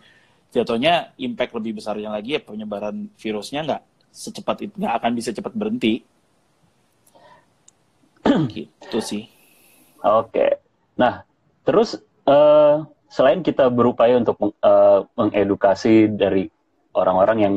jatuhnya 0.51 1.11
impact 1.19 1.53
lebih 1.55 1.79
besarnya 1.79 2.09
lagi 2.11 2.39
ya 2.39 2.41
penyebaran 2.41 3.11
virusnya 3.19 3.67
nggak 3.67 3.81
secepat 4.11 4.57
itu 4.65 4.73
nggak 4.79 4.95
akan 4.97 5.11
bisa 5.13 5.29
cepat 5.35 5.53
berhenti. 5.53 6.01
Gitu 8.51 8.99
sih. 8.99 9.23
Oke. 10.03 10.59
Nah 10.99 11.23
terus 11.67 11.99
uh, 12.27 12.83
selain 13.07 13.43
kita 13.43 13.71
berupaya 13.71 14.19
untuk 14.19 14.55
uh, 14.63 15.03
mengedukasi 15.15 16.11
dari 16.11 16.47
orang-orang 16.95 17.37
yang 17.39 17.53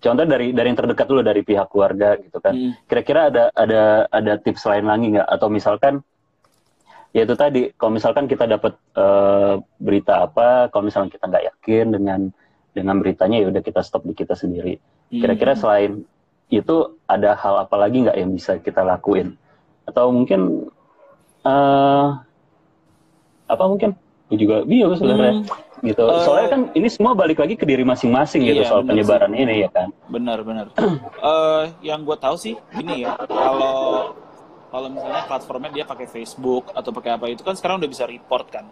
contoh 0.00 0.24
dari 0.28 0.52
dari 0.52 0.66
yang 0.72 0.78
terdekat 0.78 1.06
dulu 1.08 1.20
dari 1.24 1.40
pihak 1.40 1.72
keluarga 1.72 2.20
gitu 2.20 2.36
kan 2.36 2.52
hmm. 2.52 2.84
kira-kira 2.84 3.32
ada 3.32 3.48
ada 3.56 4.04
ada 4.12 4.32
tips 4.36 4.68
lain 4.68 4.84
lagi 4.84 5.16
nggak? 5.16 5.28
Atau 5.28 5.48
misalkan 5.48 6.04
ya 7.14 7.22
itu 7.22 7.34
tadi 7.38 7.70
kalau 7.78 7.94
misalkan 7.94 8.26
kita 8.26 8.44
dapat 8.50 8.74
uh, 8.98 9.62
berita 9.78 10.26
apa 10.26 10.68
kalau 10.68 10.90
misalkan 10.90 11.14
kita 11.14 11.30
nggak 11.30 11.44
yakin 11.54 11.86
dengan 11.94 12.20
dengan 12.74 12.98
beritanya 12.98 13.38
ya 13.38 13.46
udah 13.54 13.62
kita 13.62 13.80
stop 13.86 14.02
di 14.02 14.18
kita 14.18 14.34
sendiri 14.34 14.82
hmm. 15.14 15.22
kira-kira 15.22 15.54
selain 15.54 16.02
itu 16.50 16.98
ada 17.06 17.38
hal 17.38 17.64
apa 17.64 17.76
lagi 17.78 18.02
nggak 18.02 18.18
yang 18.18 18.34
bisa 18.34 18.58
kita 18.58 18.82
lakuin 18.82 19.38
atau 19.86 20.10
mungkin 20.10 20.68
uh, 21.46 22.18
apa 23.46 23.64
mungkin 23.70 23.94
juga 24.34 24.66
bingung 24.66 24.98
sebenarnya 24.98 25.46
hmm 25.46 25.64
gitu. 25.84 26.04
Eh, 26.08 26.22
Soalnya 26.24 26.48
kan 26.48 26.60
ini 26.72 26.88
semua 26.88 27.12
balik 27.12 27.38
lagi 27.44 27.54
ke 27.60 27.64
diri 27.68 27.84
masing-masing 27.84 28.40
gitu 28.48 28.64
Iya, 28.64 28.68
soal 28.72 28.82
benar 28.82 28.90
penyebaran 28.96 29.32
ini 29.36 29.54
ya 29.68 29.70
kan. 29.70 29.88
Benar, 30.08 30.38
benar. 30.42 30.66
Eh, 31.24 31.64
yang 31.80 32.04
gue 32.04 32.16
tahu 32.20 32.36
sih 32.36 32.52
gini 32.76 33.08
ya, 33.08 33.16
kalau 33.16 34.12
kalau 34.74 34.90
misalnya 34.90 35.22
platformnya 35.30 35.70
dia 35.70 35.84
pakai 35.86 36.10
Facebook 36.10 36.74
atau 36.74 36.90
pakai 36.90 37.14
apa 37.14 37.30
itu 37.30 37.46
kan 37.46 37.54
sekarang 37.54 37.78
udah 37.78 37.86
bisa 37.86 38.10
report 38.10 38.50
kan. 38.50 38.66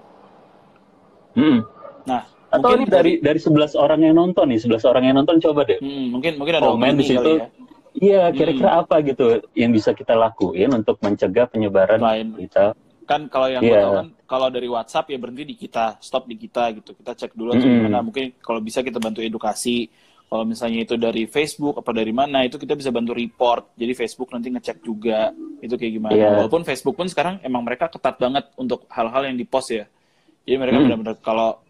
Hmm. 1.39 1.63
Nah, 2.03 2.27
Atau 2.51 2.75
mungkin 2.75 2.85
ini 2.85 2.91
dari 2.91 3.13
dari 3.23 3.39
11 3.39 3.79
orang 3.79 4.03
yang 4.03 4.19
nonton 4.19 4.51
nih, 4.51 4.59
11 4.59 4.83
orang 4.83 5.03
yang 5.07 5.17
nonton 5.23 5.39
coba 5.39 5.63
deh. 5.63 5.79
Hmm, 5.79 6.11
mungkin 6.11 6.43
mungkin 6.43 6.55
ada 6.59 6.67
Komen 6.75 6.99
di 6.99 7.07
situ. 7.07 7.33
ya. 7.39 7.47
Iya, 7.93 8.23
kira-kira 8.35 8.83
apa 8.83 8.99
gitu 9.05 9.47
yang 9.55 9.71
bisa 9.71 9.95
kita 9.95 10.19
lakuin 10.19 10.75
untuk 10.75 10.99
mencegah 10.99 11.47
penyebaran 11.47 12.03
Lain. 12.03 12.35
berita? 12.35 12.75
Kan 13.07 13.31
kalau 13.31 13.47
yang 13.47 13.63
gue 13.63 13.71
Iya. 13.71 13.85
tahu 13.87 13.95
kan 13.95 14.09
kalau 14.27 14.49
dari 14.51 14.67
WhatsApp 14.67 15.07
ya 15.07 15.19
berhenti 15.23 15.45
di 15.47 15.55
kita, 15.55 16.03
stop 16.03 16.27
di 16.27 16.35
kita 16.35 16.73
gitu. 16.83 16.99
Kita 16.99 17.15
cek 17.15 17.33
dulu 17.37 17.55
Mm-mm. 17.55 17.63
gimana. 17.63 18.03
Mungkin 18.03 18.43
kalau 18.43 18.59
bisa 18.59 18.83
kita 18.83 18.99
bantu 18.99 19.23
edukasi. 19.23 19.87
Kalau 20.33 20.49
misalnya 20.49 20.89
itu 20.89 20.97
dari 20.97 21.29
Facebook 21.29 21.85
apa 21.85 21.93
dari 21.93 22.09
mana 22.09 22.41
itu 22.49 22.57
kita 22.57 22.73
bisa 22.73 22.89
bantu 22.89 23.13
report. 23.13 23.77
Jadi 23.77 23.93
Facebook 23.93 24.33
nanti 24.33 24.49
ngecek 24.49 24.81
juga 24.81 25.29
itu 25.61 25.77
kayak 25.77 25.93
gimana. 25.93 26.17
Iya. 26.17 26.41
Walaupun 26.41 26.65
Facebook 26.65 26.97
pun 26.97 27.05
sekarang 27.05 27.37
emang 27.45 27.61
mereka 27.61 27.93
ketat 27.93 28.17
banget 28.17 28.49
untuk 28.57 28.89
hal-hal 28.89 29.29
yang 29.29 29.37
di-post 29.37 29.77
ya. 29.77 29.85
Jadi 30.49 30.57
mereka 30.57 30.81
Hmm. 30.81 30.89
benar-benar 30.89 31.17
kalau 31.21 31.61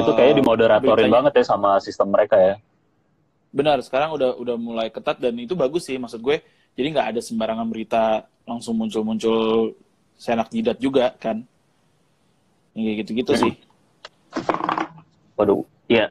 itu 0.00 0.10
eh, 0.10 0.16
kayak 0.16 0.32
dimoderatorin 0.40 1.12
banget 1.12 1.32
ya 1.36 1.44
sama 1.44 1.76
sistem 1.84 2.08
mereka 2.08 2.40
ya. 2.40 2.56
Benar, 3.52 3.84
sekarang 3.84 4.16
udah 4.16 4.40
udah 4.40 4.56
mulai 4.56 4.88
ketat 4.88 5.20
dan 5.20 5.36
itu 5.36 5.52
bagus 5.52 5.84
sih 5.84 6.00
maksud 6.00 6.24
gue. 6.24 6.40
Jadi 6.72 6.96
nggak 6.96 7.12
ada 7.12 7.20
sembarangan 7.20 7.68
berita 7.68 8.24
langsung 8.48 8.80
muncul-muncul 8.80 9.76
senak 10.16 10.48
jidat 10.48 10.80
juga 10.80 11.12
kan. 11.20 11.44
Kayak 12.72 13.04
gitu-gitu 13.04 13.32
sih. 13.36 13.52
Waduh, 15.36 15.68
ya. 15.84 16.08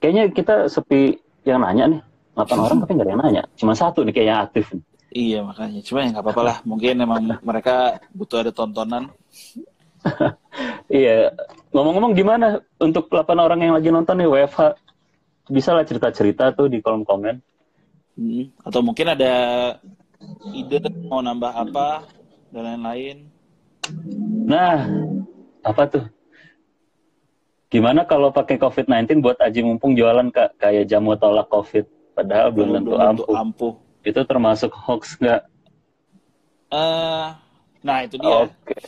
Kayaknya 0.00 0.24
kita 0.32 0.54
sepi 0.72 1.20
yang 1.44 1.60
nanya 1.60 1.84
nih. 1.86 2.00
8 2.34 2.56
orang 2.56 2.78
tapi 2.80 2.90
nggak 2.96 3.06
ada 3.06 3.12
yang 3.12 3.22
nanya. 3.22 3.42
Cuma 3.52 3.76
satu 3.76 4.00
nih 4.00 4.14
kayaknya 4.16 4.36
aktif. 4.40 4.72
Iya 5.12 5.44
makanya. 5.44 5.80
Cuma 5.84 5.98
ya 6.00 6.08
nggak 6.16 6.24
apa-apa 6.24 6.42
lah. 6.42 6.56
Mungkin 6.64 6.94
emang 7.04 7.22
mereka 7.44 8.00
butuh 8.16 8.42
ada 8.42 8.52
tontonan. 8.52 9.12
Iya. 10.90 11.30
Ngomong-ngomong 11.70 12.18
gimana 12.18 12.58
untuk 12.82 13.06
8 13.12 13.30
orang 13.38 13.62
yang 13.62 13.78
lagi 13.78 13.94
nonton 13.94 14.18
nih 14.18 14.26
WFH? 14.26 14.74
Bisa 15.46 15.70
lah 15.70 15.86
cerita-cerita 15.86 16.50
tuh 16.50 16.66
di 16.66 16.82
kolom 16.82 17.06
komen. 17.06 17.38
Hmm. 18.18 18.50
Atau 18.66 18.82
mungkin 18.82 19.14
ada 19.14 19.34
ide 20.50 20.82
mau 21.06 21.22
nambah 21.22 21.52
apa 21.54 22.02
dan 22.50 22.62
lain-lain. 22.74 23.30
Nah, 24.50 24.82
apa 25.62 25.82
tuh? 25.86 26.04
Gimana 27.70 28.02
kalau 28.02 28.34
pakai 28.34 28.58
COVID-19 28.58 29.22
buat 29.22 29.38
Aji 29.38 29.62
mumpung 29.62 29.94
jualan 29.94 30.26
kak 30.34 30.58
kayak 30.58 30.90
jamu 30.90 31.14
tolak 31.14 31.46
COVID? 31.46 31.86
Padahal 32.18 32.50
belum 32.50 32.82
tentu 32.82 32.98
ampuh. 32.98 33.36
ampuh. 33.38 33.74
Itu 34.02 34.26
termasuk 34.26 34.74
hoax 34.74 35.14
nggak? 35.22 35.46
Eh, 36.74 37.28
nah 37.86 37.98
itu 38.02 38.18
dia. 38.18 38.50
Oke. 38.50 38.74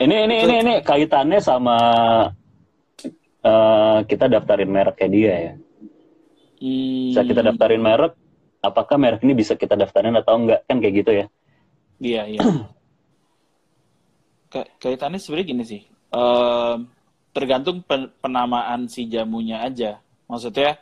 Ini 0.00 0.16
ini 0.24 0.36
ini 0.48 0.54
ini 0.64 0.74
kaitannya 0.80 1.44
sama 1.44 1.76
eh, 3.44 3.98
kita 4.08 4.32
daftarin 4.32 4.72
mereknya 4.72 5.08
dia 5.12 5.34
ya. 5.36 5.52
Hmm, 6.56 7.12
Bisa 7.12 7.20
kita 7.20 7.44
daftarin 7.44 7.84
merek, 7.84 8.16
apakah 8.64 8.96
merek 8.96 9.20
ini 9.28 9.36
bisa 9.36 9.60
kita 9.60 9.76
daftarin 9.76 10.16
atau 10.16 10.40
enggak? 10.40 10.64
Kan 10.64 10.80
kayak 10.80 10.94
gitu 11.04 11.12
ya. 11.12 11.26
Iya, 12.00 12.22
iya. 12.32 12.40
Ka- 14.56 14.72
kaitannya 14.80 15.20
sebenarnya 15.20 15.48
gini 15.52 15.64
sih. 15.68 15.80
Em, 16.16 16.88
tergantung 17.30 17.82
pen- 17.82 18.10
penamaan 18.18 18.86
si 18.86 19.06
jamunya 19.06 19.62
aja. 19.62 19.98
Maksudnya 20.26 20.78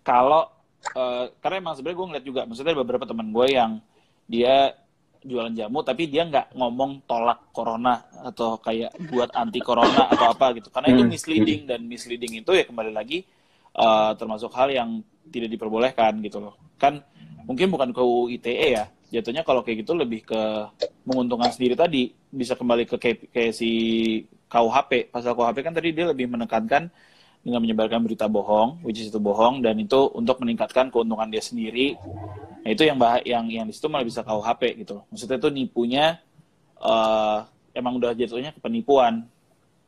kalau 0.00 0.48
eh, 0.86 1.32
karena 1.40 1.56
emang 1.60 1.74
sebenarnya 1.74 1.98
gue 1.98 2.08
ngeliat 2.12 2.26
juga, 2.26 2.40
maksudnya 2.44 2.72
ada 2.72 2.80
beberapa 2.84 3.04
teman 3.04 3.28
gue 3.32 3.46
yang 3.50 3.80
dia 4.26 4.74
jualan 5.26 5.50
jamu 5.58 5.82
tapi 5.82 6.06
dia 6.06 6.22
nggak 6.22 6.54
ngomong 6.54 7.02
tolak 7.02 7.50
corona 7.50 7.98
atau 8.22 8.62
kayak 8.62 8.94
buat 9.10 9.26
anti 9.34 9.58
corona 9.58 10.06
atau 10.06 10.30
apa 10.30 10.54
gitu. 10.54 10.70
Karena 10.70 10.94
itu 10.94 11.02
Hmm. 11.02 11.10
misleading 11.10 11.60
dan 11.66 11.80
misleading 11.82 12.32
itu 12.38 12.50
ya 12.54 12.64
kembali 12.68 12.92
lagi 12.94 13.26
eh, 13.76 14.10
termasuk 14.16 14.54
hal 14.54 14.70
yang 14.70 15.02
tidak 15.28 15.50
diperbolehkan 15.50 16.22
gitu 16.22 16.38
loh. 16.38 16.54
Kan 16.78 17.02
mungkin 17.44 17.68
bukan 17.72 17.90
ke 17.90 18.00
UU 18.00 18.38
ITE 18.38 18.68
ya. 18.72 18.86
Jatuhnya 19.06 19.42
kalau 19.42 19.62
kayak 19.62 19.82
gitu 19.86 19.94
lebih 19.94 20.22
ke 20.22 20.42
menguntungkan 21.06 21.50
sendiri 21.50 21.74
tadi 21.78 22.10
bisa 22.30 22.58
kembali 22.58 22.86
ke 22.86 22.96
kayak, 22.98 23.18
kayak 23.30 23.52
si 23.54 23.70
KUHP. 24.50 25.10
Pasal 25.10 25.34
KUHP 25.34 25.58
kan 25.62 25.72
tadi 25.74 25.92
dia 25.92 26.06
lebih 26.08 26.30
menekankan 26.30 26.88
dengan 27.46 27.60
menyebarkan 27.62 28.02
berita 28.02 28.26
bohong, 28.26 28.82
which 28.82 28.98
is 28.98 29.10
itu 29.10 29.22
bohong 29.22 29.62
dan 29.62 29.78
itu 29.78 30.10
untuk 30.14 30.42
meningkatkan 30.42 30.90
keuntungan 30.90 31.30
dia 31.30 31.42
sendiri. 31.42 31.94
Nah, 32.66 32.70
itu 32.74 32.82
yang 32.82 32.98
bah 32.98 33.22
yang 33.22 33.46
yang 33.46 33.66
di 33.66 33.74
situ 33.74 33.86
malah 33.86 34.02
bisa 34.02 34.26
KUHP 34.26 34.82
gitu. 34.82 35.06
Maksudnya 35.10 35.38
itu 35.38 35.48
nipunya 35.54 36.18
eh 36.82 37.38
emang 37.76 38.00
udah 38.00 38.16
jatuhnya 38.16 38.50
ke 38.50 38.60
penipuan, 38.60 39.28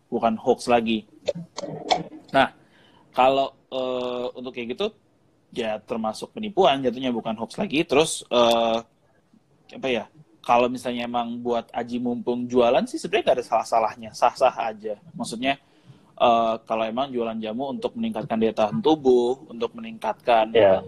bukan 0.06 0.38
hoax 0.38 0.70
lagi. 0.70 1.08
Nah, 2.30 2.54
kalau 3.10 3.58
eh, 3.72 4.26
untuk 4.38 4.54
kayak 4.54 4.78
gitu 4.78 4.86
ya 5.52 5.80
termasuk 5.80 6.36
penipuan 6.36 6.84
jatuhnya 6.84 7.08
bukan 7.08 7.32
hoax 7.40 7.56
lagi 7.56 7.80
terus 7.88 8.24
eh, 8.28 8.78
apa 9.74 9.88
ya 9.88 10.04
kalau 10.48 10.66
misalnya 10.72 11.02
emang 11.10 11.28
buat 11.44 11.68
aji 11.80 11.96
mumpung 12.00 12.48
jualan 12.52 12.84
sih 12.90 12.96
sebenarnya 12.96 13.24
nggak 13.28 13.36
ada 13.38 13.46
salah-salahnya 13.50 14.10
sah-sah 14.16 14.54
aja 14.70 14.94
maksudnya 15.18 15.52
eh, 16.26 16.54
kalau 16.68 16.84
emang 16.92 17.12
jualan 17.14 17.38
jamu 17.44 17.64
untuk 17.76 17.92
meningkatkan 17.98 18.36
daya 18.40 18.54
tahan 18.56 18.78
tubuh 18.86 19.44
untuk 19.52 19.70
meningkatkan 19.76 20.46
Ya. 20.56 20.80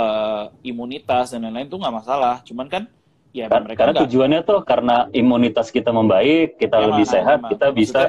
eh, 0.00 0.44
imunitas 0.70 1.32
dan 1.32 1.48
lain-lain 1.48 1.68
itu 1.70 1.78
nggak 1.80 1.96
masalah 2.04 2.34
cuman 2.44 2.66
kan 2.68 2.82
ya 3.32 3.46
Kar- 3.48 3.64
mereka 3.64 3.80
karena 3.80 3.92
nggak 3.94 4.02
tujuannya 4.08 4.40
tuh 4.48 4.58
karena 4.66 4.96
imunitas 5.14 5.66
kita 5.70 5.90
membaik, 5.94 6.58
kita 6.58 6.76
Emang, 6.76 6.90
lebih 6.90 7.06
sehat, 7.06 7.38
emang. 7.40 7.50
kita 7.54 7.66
bisa 7.70 8.00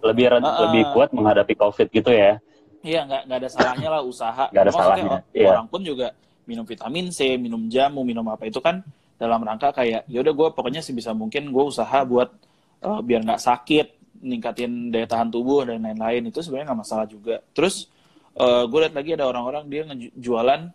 lebih 0.00 0.26
ren- 0.32 0.44
Heeh. 0.46 0.62
lebih 0.66 0.82
kuat 0.94 1.10
menghadapi 1.12 1.54
COVID 1.58 1.86
gitu 1.92 2.10
ya. 2.14 2.32
Iya 2.86 3.00
nggak 3.08 3.22
nggak 3.26 3.38
ada 3.42 3.50
salahnya 3.50 3.88
lah 3.90 4.02
usaha. 4.06 4.44
Nggak 4.52 4.62
ada 4.62 4.72
Maksudnya 4.72 5.04
salahnya, 5.04 5.18
o- 5.18 5.24
iya. 5.36 5.48
Orang 5.52 5.66
pun 5.68 5.80
juga 5.82 6.06
minum 6.46 6.64
vitamin 6.64 7.06
C, 7.10 7.34
minum 7.34 7.62
jamu, 7.66 8.00
minum 8.06 8.22
apa 8.30 8.46
itu 8.46 8.60
kan 8.62 8.80
dalam 9.16 9.40
rangka 9.40 9.72
kayak 9.72 10.04
ya 10.06 10.18
udah 10.20 10.32
gue 10.32 10.48
pokoknya 10.52 10.80
sebisa 10.80 11.12
mungkin 11.12 11.48
gue 11.48 11.64
usaha 11.64 12.04
buat 12.04 12.28
eh, 12.80 13.00
biar 13.00 13.24
nggak 13.24 13.40
sakit, 13.40 13.86
ningkatin 14.20 14.88
daya 14.88 15.04
tahan 15.04 15.28
tubuh 15.28 15.64
dan 15.64 15.80
lain-lain 15.80 16.28
itu 16.28 16.40
sebenarnya 16.40 16.72
nggak 16.72 16.80
masalah 16.84 17.06
juga. 17.06 17.40
Terus 17.52 17.88
gue 18.36 18.78
lihat 18.84 18.92
lagi 18.92 19.16
ada 19.16 19.24
orang-orang 19.24 19.64
dia 19.64 19.82
ngejualan 19.88 20.68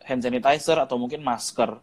hand 0.00 0.22
sanitizer 0.22 0.78
atau 0.78 0.94
mungkin 0.94 1.18
masker. 1.20 1.74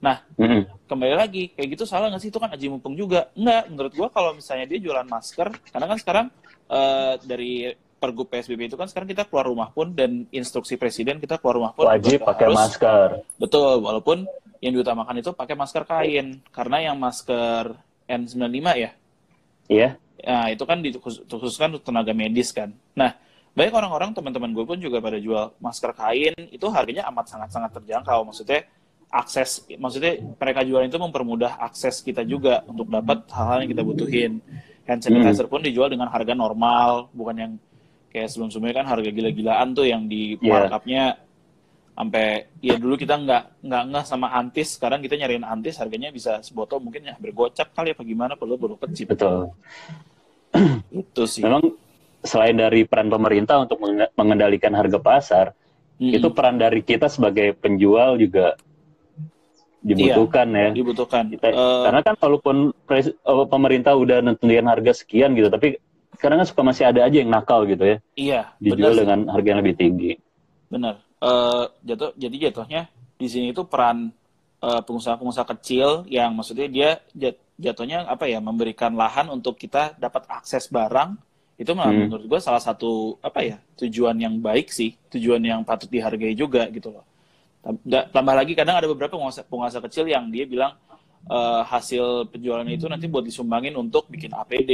Nah 0.00 0.24
Mm-mm. 0.40 0.64
kembali 0.88 1.12
lagi 1.12 1.52
kayak 1.52 1.76
gitu 1.76 1.84
salah 1.84 2.08
nggak 2.08 2.22
sih 2.24 2.32
itu 2.32 2.40
kan 2.40 2.48
aji 2.48 2.72
mumpung 2.72 2.96
juga 2.96 3.28
enggak 3.36 3.68
menurut 3.68 3.92
gua 3.92 4.08
kalau 4.08 4.32
misalnya 4.32 4.64
dia 4.64 4.80
jualan 4.80 5.04
masker 5.04 5.52
karena 5.68 5.84
kan 5.84 5.98
sekarang 6.00 6.26
eh, 6.72 7.14
dari 7.20 7.52
pergub 8.00 8.32
psbb 8.32 8.72
itu 8.72 8.80
kan 8.80 8.88
sekarang 8.88 9.12
kita 9.12 9.28
keluar 9.28 9.52
rumah 9.52 9.68
pun 9.68 9.92
dan 9.92 10.24
instruksi 10.32 10.80
presiden 10.80 11.20
kita 11.20 11.36
keluar 11.36 11.60
rumah 11.60 11.72
pun 11.76 11.84
Wajib 11.84 12.24
pakai 12.24 12.48
harus- 12.48 12.56
masker. 12.56 13.08
betul 13.36 13.84
walaupun 13.84 14.24
yang 14.60 14.72
diutamakan 14.76 15.20
itu 15.20 15.32
pakai 15.32 15.56
masker 15.56 15.84
kain 15.88 16.40
karena 16.52 16.92
yang 16.92 16.96
masker 17.00 17.74
N95 18.06 18.66
ya 18.76 18.90
Iya. 19.70 19.90
Nah, 20.26 20.50
itu 20.50 20.66
kan 20.66 20.82
dikhususkan 20.82 21.78
untuk 21.78 21.86
tenaga 21.86 22.10
medis 22.10 22.50
kan. 22.50 22.74
Nah, 22.92 23.14
banyak 23.54 23.70
orang-orang 23.70 24.10
teman-teman 24.10 24.50
gue 24.50 24.64
pun 24.66 24.78
juga 24.82 24.98
pada 24.98 25.16
jual 25.16 25.54
masker 25.62 25.94
kain 25.94 26.34
itu 26.50 26.66
harganya 26.68 27.06
amat 27.08 27.30
sangat-sangat 27.30 27.70
terjangkau. 27.78 28.26
Maksudnya 28.26 28.66
akses, 29.08 29.62
maksudnya 29.78 30.18
mereka 30.36 30.66
jualan 30.66 30.90
itu 30.90 30.98
mempermudah 30.98 31.62
akses 31.62 32.02
kita 32.02 32.26
juga 32.26 32.66
untuk 32.66 32.90
dapat 32.90 33.30
hal-hal 33.30 33.64
yang 33.64 33.70
kita 33.70 33.82
butuhin. 33.86 34.32
Hand 34.90 35.06
sanitizer 35.06 35.46
pun 35.46 35.62
dijual 35.62 35.86
dengan 35.86 36.10
harga 36.10 36.34
normal, 36.34 37.06
bukan 37.14 37.36
yang 37.38 37.52
kayak 38.10 38.26
sebelum-sebelumnya 38.26 38.74
kan 38.82 38.86
harga 38.90 39.10
gila-gilaan 39.14 39.68
tuh 39.70 39.86
yang 39.86 40.10
di 40.10 40.34
Iya. 40.42 40.66
markupnya 40.66 41.02
sampai 42.00 42.48
ya 42.64 42.80
dulu 42.80 42.96
kita 42.96 43.12
nggak 43.20 43.60
nggak 43.60 43.82
nggak 43.92 44.04
sama 44.08 44.32
antis 44.32 44.80
sekarang 44.80 45.04
kita 45.04 45.20
nyariin 45.20 45.44
antis 45.44 45.76
harganya 45.76 46.08
bisa 46.08 46.40
sebotol 46.40 46.80
mungkin 46.80 47.04
ya 47.04 47.14
bergocap 47.20 47.76
kali 47.76 47.92
apa 47.92 48.00
gimana 48.08 48.32
perlu 48.40 48.56
baru 48.56 48.80
kecil 48.80 49.04
Betul. 49.12 49.52
itu 50.96 51.22
sih 51.28 51.44
Memang 51.44 51.76
selain 52.24 52.56
dari 52.56 52.88
peran 52.88 53.12
pemerintah 53.12 53.60
untuk 53.60 53.84
menge- 53.84 54.12
mengendalikan 54.16 54.72
harga 54.72 54.96
pasar, 54.96 55.46
Mm-mm. 56.00 56.16
itu 56.16 56.28
peran 56.32 56.56
dari 56.56 56.80
kita 56.80 57.08
sebagai 57.12 57.52
penjual 57.56 58.16
juga 58.16 58.56
dibutuhkan 59.84 60.48
ya. 60.52 60.70
dibutuhkan 60.72 61.24
Kita, 61.32 61.46
Eh, 61.48 61.56
karena 61.84 62.00
kan 62.04 62.14
walaupun 62.16 62.56
pres- 62.84 63.12
eh, 63.12 63.46
pemerintah 63.48 63.92
udah 63.96 64.24
nentuin 64.24 64.64
harga 64.64 64.92
sekian 64.92 65.32
gitu, 65.36 65.48
tapi 65.48 65.80
kadang 66.20 66.44
kan 66.44 66.48
suka 66.48 66.62
masih 66.64 66.84
ada 66.92 67.00
aja 67.08 67.16
yang 67.16 67.32
nakal 67.32 67.64
gitu 67.64 67.84
ya, 67.84 67.96
iya 68.16 68.40
dijual 68.60 68.92
dengan 68.96 69.28
harga 69.32 69.48
yang 69.48 69.60
lebih 69.64 69.76
tinggi. 69.76 70.12
benar 70.70 71.09
Eh, 71.20 71.64
jatuh 71.84 72.16
jadi 72.16 72.48
jatuhnya 72.48 72.88
di 73.20 73.28
sini 73.28 73.52
itu 73.52 73.60
peran 73.68 74.08
eh, 74.64 74.80
pengusaha-pengusaha 74.88 75.46
kecil 75.52 76.08
yang 76.08 76.32
maksudnya 76.32 76.64
dia 76.64 76.90
jat- 77.12 77.44
jatuhnya 77.60 78.08
apa 78.08 78.24
ya 78.24 78.40
memberikan 78.40 78.96
lahan 78.96 79.28
untuk 79.28 79.60
kita 79.60 80.00
dapat 80.00 80.24
akses 80.32 80.72
barang 80.72 81.20
itu 81.60 81.76
malah 81.76 81.92
Hmm. 81.92 82.08
menurut 82.08 82.24
gue 82.24 82.40
salah 82.40 82.56
satu 82.64 83.20
apa 83.20 83.44
ya 83.44 83.56
tujuan 83.76 84.16
yang 84.16 84.40
baik 84.40 84.72
sih 84.72 84.96
tujuan 85.12 85.44
yang 85.44 85.60
patut 85.60 85.92
dihargai 85.92 86.32
juga 86.32 86.64
gitu 86.72 86.88
loh 86.88 87.04
tambah 88.16 88.34
lagi 88.40 88.56
kadang 88.56 88.80
ada 88.80 88.88
beberapa 88.88 89.20
pengusaha, 89.20 89.44
pengusaha 89.44 89.84
kecil 89.92 90.08
yang 90.08 90.24
dia 90.32 90.48
bilang 90.48 90.72
eh, 91.28 91.62
hasil 91.68 92.32
penjualan 92.32 92.64
itu 92.64 92.88
nanti 92.88 93.12
buat 93.12 93.28
disumbangin 93.28 93.76
untuk 93.76 94.08
bikin 94.08 94.32
APD 94.32 94.72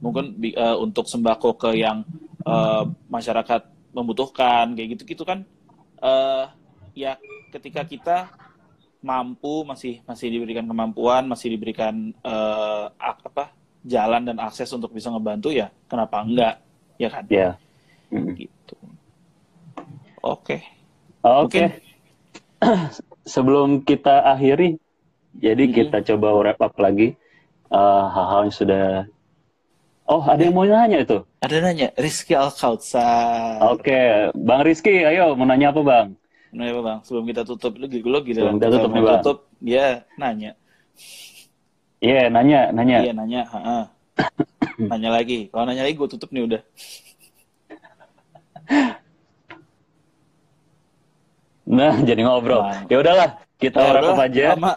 mungkin 0.00 0.40
eh, 0.40 0.76
untuk 0.80 1.04
sembako 1.04 1.60
ke 1.60 1.70
yang 1.84 2.00
eh, 2.48 2.84
masyarakat 3.12 3.60
membutuhkan 3.90 4.74
kayak 4.74 4.96
gitu 4.96 5.02
gitu 5.04 5.22
kan 5.22 5.42
eh 6.00 6.46
ya 6.94 7.18
ketika 7.50 7.82
kita 7.82 8.16
mampu 9.00 9.64
masih 9.64 10.04
masih 10.04 10.28
diberikan 10.28 10.64
kemampuan 10.64 11.24
masih 11.24 11.54
diberikan 11.54 12.12
ak- 12.96 13.24
apa 13.26 13.50
jalan 13.80 14.22
dan 14.24 14.36
akses 14.38 14.68
untuk 14.70 14.92
bisa 14.92 15.08
ngebantu 15.08 15.50
ya 15.50 15.72
kenapa 15.86 16.20
enggak 16.20 16.54
ya 16.96 17.08
kan 17.08 17.24
Ya. 17.26 17.56
Hmm. 18.10 18.34
gitu 18.34 18.76
oke 20.20 20.60
Oke. 21.20 21.60
Mungkin- 21.60 21.72
Sebelum 23.28 23.84
kita 23.84 24.24
akhiri, 24.26 24.80
jadi 25.36 25.68
Mhm. 25.68 25.72
kita 25.76 25.98
coba 26.02 26.32
wrap 26.34 26.58
up 26.58 26.72
lagi 26.76 27.12
eh, 27.70 28.04
hal-hal 28.10 28.48
yang 28.48 28.56
sudah. 28.56 28.84
Oh, 30.10 30.26
ada 30.26 30.42
yang 30.42 30.58
mau 30.58 30.66
nanya 30.66 31.06
itu. 31.06 31.22
ada 31.38 31.56
nanya 31.62 31.94
Rizky 31.94 32.34
Al 32.34 32.50
Kautsar 32.50 33.62
Oke, 33.62 34.34
Bang 34.34 34.66
Rizky, 34.66 35.06
ayo 35.06 35.38
mau 35.38 35.46
nanya 35.46 35.70
apa 35.70 35.80
Bang? 35.86 36.08
nanya 36.50 36.74
apa 36.74 36.82
bang 36.82 36.98
sebelum 37.06 37.30
kita 37.30 37.46
tutup 37.46 37.78
lagi 37.78 38.02
lo 38.02 38.18
gila 38.26 38.42
Sebelum 38.42 38.56
kita 38.58 38.68
tutup 38.74 38.90
nih, 38.90 39.02
tutup 39.22 39.38
dia 39.62 39.86
nanya 40.18 40.50
Iya, 42.02 42.26
nanya, 42.26 42.74
nanya. 42.74 42.98
iya 43.06 43.12
nanya 43.14 43.40
ha-ha. 43.46 43.78
nanya 44.90 45.10
lagi 45.14 45.46
kalau 45.54 45.62
nanya 45.70 45.86
lagi 45.86 45.94
gue 45.94 46.08
tutup 46.10 46.34
nih 46.34 46.42
udah 46.50 46.62
Nah, 51.70 52.02
jadi 52.02 52.26
ngobrol. 52.26 52.66
Bang. 52.66 52.90
Ya 52.90 52.98
udahlah, 52.98 53.30
kita 53.62 53.78
Ya 53.78 53.94
udah, 53.94 54.26
aja. 54.26 54.46
lama. 54.58 54.72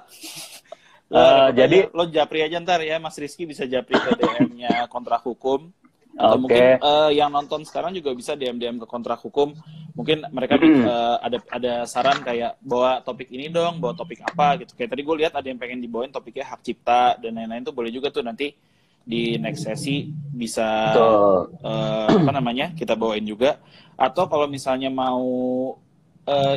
Up 1.14 1.54
jadi- 1.54 1.88
lo 1.94 2.10
japri 2.10 2.42
aja 2.42 2.58
ntar 2.58 2.82
ya 2.82 2.98
Mas 2.98 3.14
Rizky 3.16 3.46
bisa 3.46 3.70
japri 3.70 3.94
ke 3.94 4.18
DM-nya 4.18 4.86
kontrak 4.94 5.22
hukum. 5.22 5.70
Atau 6.14 6.38
Oke. 6.38 6.42
mungkin 6.46 6.62
eh, 6.78 7.10
yang 7.18 7.34
nonton 7.34 7.66
sekarang 7.66 7.90
juga 7.94 8.14
bisa 8.14 8.38
DM 8.38 8.62
DM 8.62 8.78
ke 8.82 8.86
kontrak 8.86 9.18
hukum. 9.22 9.58
Mungkin 9.98 10.26
mereka 10.30 10.62
eh, 10.62 11.18
ada 11.22 11.38
ada 11.50 11.74
saran 11.90 12.22
kayak 12.22 12.58
bawa 12.62 13.02
topik 13.02 13.34
ini 13.34 13.50
dong 13.50 13.82
bawa 13.82 13.98
topik 13.98 14.22
apa 14.22 14.62
gitu. 14.62 14.78
Kayak 14.78 14.94
tadi 14.94 15.02
gue 15.02 15.16
lihat 15.26 15.34
ada 15.34 15.46
yang 15.50 15.58
pengen 15.58 15.82
dibawain 15.82 16.14
topiknya 16.14 16.46
hak 16.54 16.62
cipta 16.62 17.18
dan 17.18 17.34
lain-lain 17.34 17.66
tuh 17.66 17.74
boleh 17.74 17.90
juga 17.90 18.14
tuh 18.14 18.22
nanti 18.22 18.54
di 19.04 19.36
next 19.42 19.68
sesi 19.68 20.08
bisa 20.32 20.94
Betul. 20.94 21.38
eh, 21.66 22.08
apa 22.14 22.32
namanya 22.34 22.78
kita 22.78 22.94
bawain 22.94 23.26
juga. 23.26 23.58
Atau 23.98 24.30
kalau 24.30 24.46
misalnya 24.46 24.94
mau 24.94 25.26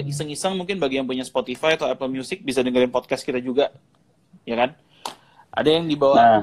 iseng-iseng 0.07 0.55
mungkin 0.55 0.79
bagi 0.79 1.03
yang 1.03 1.11
punya 1.11 1.27
Spotify 1.27 1.75
atau 1.75 1.91
Apple 1.91 2.07
Music 2.07 2.39
bisa 2.39 2.63
dengerin 2.63 2.87
podcast 2.87 3.27
kita 3.27 3.43
juga 3.43 3.75
ya 4.47 4.55
kan? 4.55 4.71
Ada 5.51 5.69
yang 5.77 5.85
dibawa 5.91 6.15
Nah, 6.17 6.43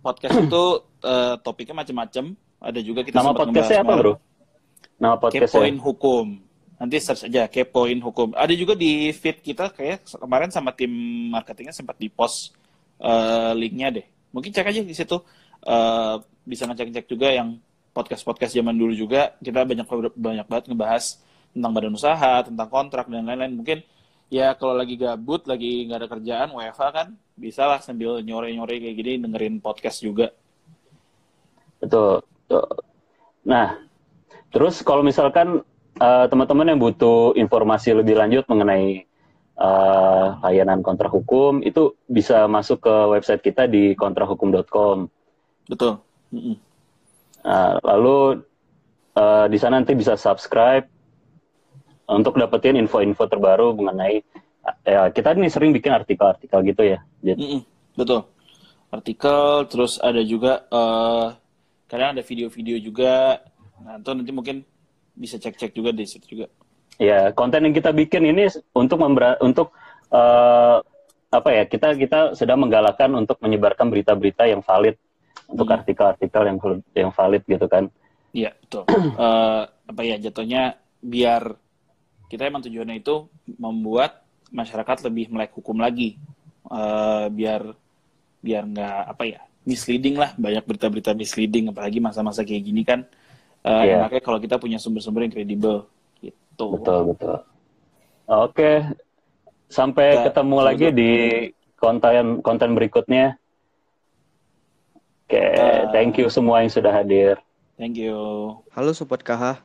podcast 0.00 0.38
itu 0.38 0.64
eh, 1.04 1.34
topiknya 1.42 1.74
macam-macam 1.82 2.24
ada 2.60 2.80
juga 2.84 3.00
kita 3.02 3.18
nama 3.20 3.32
podcastnya 3.32 3.80
apa. 3.82 3.94
Bro? 3.96 4.12
Nama 5.00 5.16
podcastnya. 5.16 5.48
Kepoin 5.48 5.76
Hukum. 5.80 6.26
Nanti 6.80 6.96
search 7.00 7.28
aja 7.28 7.48
Kepoin 7.48 7.98
Hukum. 8.00 8.36
Ada 8.36 8.52
juga 8.54 8.76
di 8.76 9.12
feed 9.12 9.40
kita 9.40 9.72
kayak 9.72 10.06
kemarin 10.06 10.52
sama 10.52 10.72
tim 10.76 10.92
marketingnya 11.32 11.74
sempat 11.74 11.96
di 11.98 12.12
post 12.12 12.54
eh, 13.02 13.52
linknya 13.56 14.00
deh. 14.00 14.06
Mungkin 14.30 14.54
cek 14.54 14.70
aja 14.70 14.80
di 14.84 14.94
situ. 14.94 15.18
Eh, 15.60 16.14
bisa 16.44 16.64
ngecek-cek 16.68 17.04
juga 17.08 17.28
yang 17.32 17.56
podcast-podcast 17.90 18.54
zaman 18.54 18.76
dulu 18.76 18.92
juga. 18.92 19.34
Kita 19.40 19.64
banyak 19.64 19.86
banyak 20.16 20.46
banget 20.46 20.64
ngebahas 20.68 21.04
tentang 21.50 21.72
badan 21.74 21.92
usaha 21.96 22.32
tentang 22.46 22.68
kontrak 22.70 23.08
dan 23.08 23.26
lain-lain. 23.26 23.56
Mungkin 23.56 23.78
ya 24.30 24.54
kalau 24.54 24.78
lagi 24.78 24.94
gabut 24.94 25.44
lagi 25.44 25.84
nggak 25.90 25.98
ada 26.00 26.08
kerjaan 26.08 26.48
WFA 26.54 26.88
kan 26.94 27.08
bisa 27.34 27.66
lah 27.66 27.82
sambil 27.82 28.22
nyore-nyore 28.22 28.78
kayak 28.78 28.96
gini 28.96 29.12
dengerin 29.26 29.58
podcast 29.58 30.00
juga 30.00 30.30
Betul. 31.80 32.20
Nah, 33.48 33.80
terus 34.52 34.84
kalau 34.84 35.00
misalkan 35.00 35.64
eh, 35.96 36.26
teman-teman 36.28 36.68
yang 36.68 36.80
butuh 36.80 37.32
informasi 37.34 37.96
lebih 37.96 38.20
lanjut 38.20 38.44
mengenai 38.46 39.08
eh, 39.56 40.26
layanan 40.44 40.84
kontrak 40.84 41.10
hukum, 41.10 41.64
itu 41.64 41.96
bisa 42.04 42.44
masuk 42.46 42.84
ke 42.84 42.94
website 43.16 43.42
kita 43.42 43.64
di 43.66 43.96
kontrakhukum.com. 43.96 45.08
betul 45.66 46.04
Mm-mm. 46.30 46.56
Nah, 47.40 47.80
lalu 47.80 48.44
eh, 49.16 49.46
di 49.48 49.56
sana 49.56 49.80
nanti 49.80 49.96
bisa 49.96 50.14
subscribe 50.20 50.84
untuk 52.10 52.34
dapetin 52.34 52.74
info-info 52.76 53.26
terbaru 53.26 53.74
mengenai 53.74 54.18
ya 54.84 55.08
kita 55.08 55.32
ini 55.34 55.48
sering 55.48 55.70
bikin 55.70 55.94
artikel-artikel 55.94 56.60
gitu 56.66 56.82
ya. 56.84 56.98
Jadi, 57.22 57.40
Mm-mm, 57.40 57.62
betul. 57.96 58.26
Artikel, 58.90 59.70
terus 59.70 60.02
ada 60.02 60.18
juga 60.20 60.66
eh 60.66 61.26
kadang 61.86 62.18
ada 62.18 62.22
video-video 62.22 62.76
juga. 62.78 63.38
Nah, 63.80 63.98
itu 63.98 64.10
nanti 64.12 64.32
mungkin 64.34 64.56
bisa 65.14 65.38
cek-cek 65.38 65.72
juga 65.72 65.90
di 65.90 66.06
situ 66.06 66.26
juga. 66.38 66.46
ya 67.00 67.32
konten 67.32 67.64
yang 67.64 67.72
kita 67.72 67.96
bikin 67.96 68.28
ini 68.28 68.44
untuk 68.76 69.00
membera 69.00 69.40
untuk 69.40 69.72
eh, 70.12 70.78
apa 71.30 71.48
ya 71.48 71.64
kita 71.64 71.96
kita 71.96 72.36
sedang 72.36 72.60
menggalakkan 72.60 73.08
untuk 73.16 73.40
menyebarkan 73.40 73.88
berita-berita 73.88 74.44
yang 74.44 74.60
valid 74.60 74.98
untuk 75.48 75.64
Hmm. 75.64 75.76
artikel-artikel 75.80 76.42
yang 76.44 76.58
yang 76.92 77.10
valid 77.10 77.42
gitu 77.46 77.66
kan. 77.66 77.88
Iya, 78.30 78.52
betul. 78.60 78.84
Eh, 79.24 79.62
apa 79.90 80.02
ya 80.04 80.16
jatuhnya 80.20 80.62
biar 81.00 81.56
kita 82.30 82.46
emang 82.46 82.62
tujuannya 82.62 83.02
itu 83.02 83.26
membuat 83.58 84.22
masyarakat 84.54 85.10
lebih 85.10 85.34
melek 85.34 85.50
hukum 85.58 85.82
lagi. 85.82 86.14
Eh, 86.70 87.26
biar 87.34 87.74
biar 88.40 88.62
nggak 88.64 89.00
apa 89.10 89.22
ya 89.26 89.40
misleading 89.66 90.16
lah 90.16 90.32
banyak 90.38 90.64
berita-berita 90.64 91.12
misleading 91.12 91.68
apalagi 91.68 91.98
masa-masa 91.98 92.46
kayak 92.46 92.62
gini 92.62 92.86
kan. 92.86 93.02
Eh, 93.60 93.82
Iya. 93.90 94.06
Enaknya 94.06 94.22
kalau 94.22 94.38
kita 94.38 94.56
punya 94.56 94.78
sumber-sumber 94.78 95.26
yang 95.26 95.34
kredibel 95.34 95.84
gitu. 96.22 96.66
Betul 96.78 97.12
betul. 97.12 97.36
Oke, 98.30 98.86
sampai 99.66 100.14
Kita- 100.14 100.24
ketemu 100.30 100.56
lagi 100.62 100.86
di 100.94 101.12
konten 101.74 102.38
konten 102.40 102.78
berikutnya. 102.78 103.34
Oke, 105.26 105.42
Kita- 105.42 105.90
thank 105.90 106.14
you 106.16 106.30
semua 106.30 106.62
yang 106.62 106.70
sudah 106.70 106.94
hadir. 106.94 107.36
Thank 107.74 107.98
you. 107.98 108.14
Halo 108.70 108.92
Sobat 108.92 109.20
KH, 109.20 109.58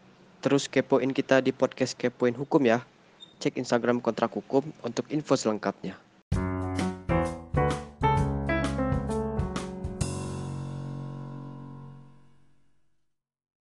terus 0.46 0.70
kepoin 0.70 1.10
kita 1.10 1.42
di 1.42 1.50
podcast 1.50 1.98
Kepoin 1.98 2.38
Hukum 2.38 2.62
ya. 2.70 2.86
Cek 3.42 3.58
Instagram 3.58 3.98
Kontrak 3.98 4.30
Hukum 4.30 4.62
untuk 4.86 5.10
info 5.10 5.34
selengkapnya. 5.34 6.05